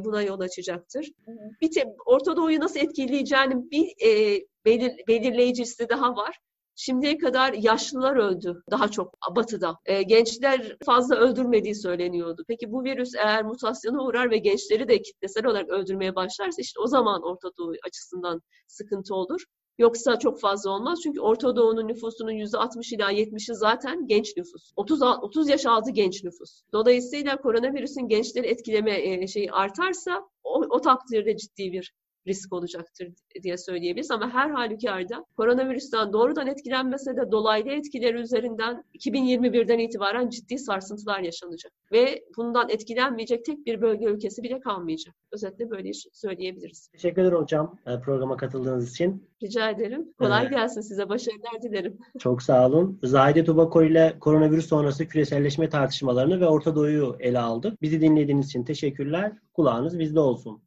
buna 0.00 0.22
yol 0.22 0.40
açacaktır. 0.40 1.10
Bir 1.60 1.70
te, 1.70 1.94
Orta 2.06 2.36
Doğu'yu 2.36 2.60
nasıl 2.60 2.80
etkileyeceğini 2.80 3.70
bir 3.70 4.06
e, 4.06 4.40
belir, 4.64 4.92
belirleyicisi 5.08 5.88
daha 5.88 6.16
var. 6.16 6.38
Şimdiye 6.76 7.18
kadar 7.18 7.52
yaşlılar 7.52 8.16
öldü 8.16 8.62
daha 8.70 8.88
çok 8.88 9.14
batıda. 9.36 9.78
E, 9.86 10.02
gençler 10.02 10.76
fazla 10.86 11.16
öldürmediği 11.16 11.74
söyleniyordu. 11.74 12.44
Peki 12.48 12.72
bu 12.72 12.84
virüs 12.84 13.14
eğer 13.14 13.44
mutasyona 13.44 14.04
uğrar 14.04 14.30
ve 14.30 14.38
gençleri 14.38 14.88
de 14.88 15.02
kitlesel 15.02 15.46
olarak 15.46 15.68
öldürmeye 15.68 16.14
başlarsa 16.14 16.62
işte 16.62 16.80
o 16.80 16.86
zaman 16.86 17.22
Orta 17.22 17.48
Doğu 17.58 17.72
açısından 17.86 18.40
sıkıntı 18.66 19.14
olur. 19.14 19.44
Yoksa 19.78 20.18
çok 20.18 20.40
fazla 20.40 20.70
olmaz. 20.70 20.98
Çünkü 21.02 21.20
Orta 21.20 21.56
Doğu'nun 21.56 21.88
nüfusunun 21.88 22.32
%60 22.32 22.94
ila 22.94 23.12
70'i 23.12 23.54
zaten 23.54 24.06
genç 24.06 24.36
nüfus. 24.36 24.72
30, 24.76 25.02
30 25.02 25.48
yaş 25.48 25.66
altı 25.66 25.90
genç 25.90 26.24
nüfus. 26.24 26.62
Dolayısıyla 26.72 27.36
koronavirüsün 27.36 28.08
gençleri 28.08 28.46
etkileme 28.46 29.26
şeyi 29.26 29.52
artarsa 29.52 30.28
o, 30.44 30.60
o 30.70 30.80
takdirde 30.80 31.36
ciddi 31.36 31.72
bir 31.72 31.92
risk 32.26 32.52
olacaktır 32.52 33.08
diye 33.42 33.58
söyleyebiliriz. 33.58 34.10
Ama 34.10 34.30
her 34.30 34.50
halükarda 34.50 35.24
koronavirüsten 35.36 36.12
doğrudan 36.12 36.46
etkilenmese 36.46 37.16
de 37.16 37.32
dolaylı 37.32 37.70
etkileri 37.70 38.16
üzerinden 38.16 38.84
2021'den 38.94 39.78
itibaren 39.78 40.28
ciddi 40.28 40.58
sarsıntılar 40.58 41.20
yaşanacak. 41.20 41.72
Ve 41.92 42.24
bundan 42.36 42.68
etkilenmeyecek 42.68 43.44
tek 43.44 43.66
bir 43.66 43.80
bölge 43.80 44.04
ülkesi 44.04 44.42
bile 44.42 44.60
kalmayacak. 44.60 45.14
Özetle 45.32 45.70
böyle 45.70 45.90
söyleyebiliriz. 46.12 46.88
Teşekkür 46.88 47.22
ederim 47.22 47.38
hocam 47.38 47.78
e, 47.86 48.00
programa 48.00 48.36
katıldığınız 48.36 48.90
için. 48.90 49.28
Rica 49.42 49.70
ederim. 49.70 50.12
Kolay 50.18 50.42
evet. 50.42 50.52
gelsin 50.52 50.80
size. 50.80 51.08
Başarılar 51.08 51.62
dilerim. 51.62 51.98
Çok 52.18 52.42
sağ 52.42 52.66
olun. 52.66 52.98
Zahide 53.02 53.44
Tobakor 53.44 53.82
ile 53.82 54.16
koronavirüs 54.20 54.66
sonrası 54.66 55.08
küreselleşme 55.08 55.68
tartışmalarını 55.68 56.40
ve 56.40 56.46
Orta 56.46 56.76
Doğu'yu 56.76 57.16
ele 57.20 57.38
aldık. 57.38 57.82
Bizi 57.82 58.00
dinlediğiniz 58.00 58.46
için 58.46 58.64
teşekkürler. 58.64 59.32
Kulağınız 59.54 59.98
bizde 59.98 60.20
olsun. 60.20 60.62